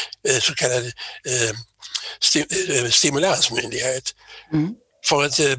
så 0.42 0.54
kallad 0.54 0.86
eh, 1.26 1.56
stimulansmyndighet. 2.90 4.16
Mm. 4.54 4.74
För 5.06 5.24
att 5.24 5.38
det, 5.38 5.56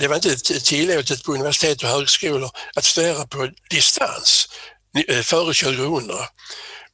det, 0.00 0.08
var 0.08 0.14
inte 0.14 0.60
tillåtet 0.60 1.24
på 1.24 1.32
universitet 1.32 1.82
och 1.82 1.88
högskolor 1.88 2.50
att 2.74 2.84
studera 2.84 3.26
på 3.26 3.48
distans 3.70 4.48
före 5.22 5.54
2000. 5.54 6.10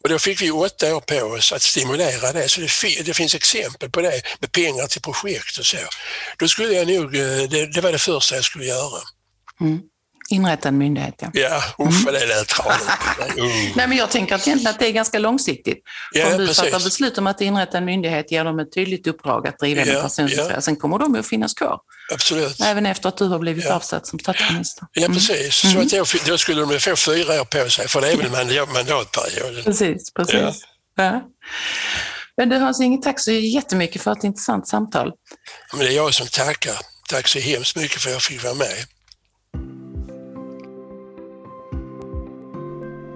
Och 0.03 0.09
då 0.09 0.19
fick 0.19 0.43
vi 0.43 0.51
åtta 0.51 0.97
år 0.97 1.01
på 1.01 1.17
oss 1.17 1.53
att 1.53 1.63
stimulera 1.63 2.33
det, 2.33 2.49
så 2.49 2.61
det, 2.61 3.03
det, 3.03 3.15
finns 3.15 3.35
exempel 3.35 3.91
på 3.91 4.01
det 4.01 4.23
med 4.41 4.53
pengar 4.53 4.87
till 4.87 5.03
projekt 5.03 5.59
och 5.59 5.67
så. 5.67 5.77
Då 6.39 6.49
skulle 6.49 6.75
jag 6.75 6.87
nog, 6.89 7.17
eh, 7.17 7.49
det, 7.51 7.67
det 7.67 7.81
var 7.81 7.93
det 7.93 7.99
första 7.99 8.35
jag 8.35 8.45
skulle 8.45 8.65
göra. 8.65 9.01
Mm. 9.61 9.81
Inrätta 10.29 10.69
en 10.69 10.79
myndighet, 10.79 11.15
ja. 11.19 11.31
Ja, 11.33 11.63
usch 11.87 12.05
vad 12.05 12.15
det 12.15 12.27
lät 12.27 12.49
tradigt. 12.49 12.89
Mm. 13.39 13.49
Nej, 13.77 13.89
men 13.89 13.97
jag 13.97 14.11
tänker 14.11 14.35
att 14.35 14.47
egentligen 14.47 14.75
att 14.75 14.79
det 14.79 14.87
är 14.87 14.93
ganska 14.93 15.19
långsiktigt. 15.19 15.83
Ja, 16.13 16.27
Om 16.27 16.39
du 16.39 16.47
precis. 16.47 16.65
fattar 16.65 16.85
beslut 16.85 17.19
om 17.19 17.27
att 17.27 17.41
inrätta 17.41 17.79
en 17.79 17.85
myndighet 17.85 18.33
ger 18.33 18.45
dem 18.45 18.59
ett 18.59 18.73
tydligt 18.75 19.07
uppdrag 19.07 19.49
att 19.49 19.59
driva 19.59 19.81
ja, 19.81 19.87
den 19.87 19.95
personcentrerade. 19.95 20.55
Ja. 20.55 20.61
Sen 20.61 20.77
kommer 20.77 20.99
de 20.99 21.15
att 21.15 21.27
finnas 21.27 21.55
kvar. 21.55 21.79
Absolut. 22.13 22.61
Även 22.61 22.87
efter 22.87 23.09
att 23.09 23.17
du 23.17 23.29
har 23.29 23.39
blivit 23.39 23.65
ja. 23.65 23.75
avsatt 23.75 24.07
som 24.07 24.19
statsminister. 24.19 24.87
Ja, 24.93 25.05
mm. 25.05 25.17
precis. 25.17 25.55
Så 25.55 25.69
mm. 25.69 25.81
att 25.81 25.91
då, 25.91 26.05
då 26.27 26.39
skulle 26.39 26.61
de 26.61 26.79
få 26.79 26.97
fyra 26.97 27.41
år 27.41 27.45
på 27.45 27.71
sig, 27.71 27.89
för 27.89 28.01
det 28.01 28.13
är 28.13 28.17
väl 28.17 28.31
mandatperioden. 28.67 29.65
Precis, 29.65 30.13
precis. 30.15 30.35
Ja. 30.35 30.53
Ja. 30.97 31.23
Men 32.37 32.49
du 32.49 32.57
Hans-Inge, 32.57 32.99
tack 33.03 33.21
så 33.21 33.31
jättemycket 33.31 34.03
för 34.03 34.13
ett 34.13 34.25
intressant 34.25 34.69
samtal. 34.69 35.13
Men 35.73 35.81
det 35.81 35.93
är 35.93 35.97
jag 35.97 36.15
som 36.15 36.27
tackar. 36.27 36.79
Tack 37.09 37.29
så 37.29 37.39
hemskt 37.39 37.77
mycket 37.77 38.01
för 38.01 38.09
att 38.09 38.15
jag 38.15 38.23
fick 38.23 38.45
vara 38.45 38.55
med. 38.55 38.87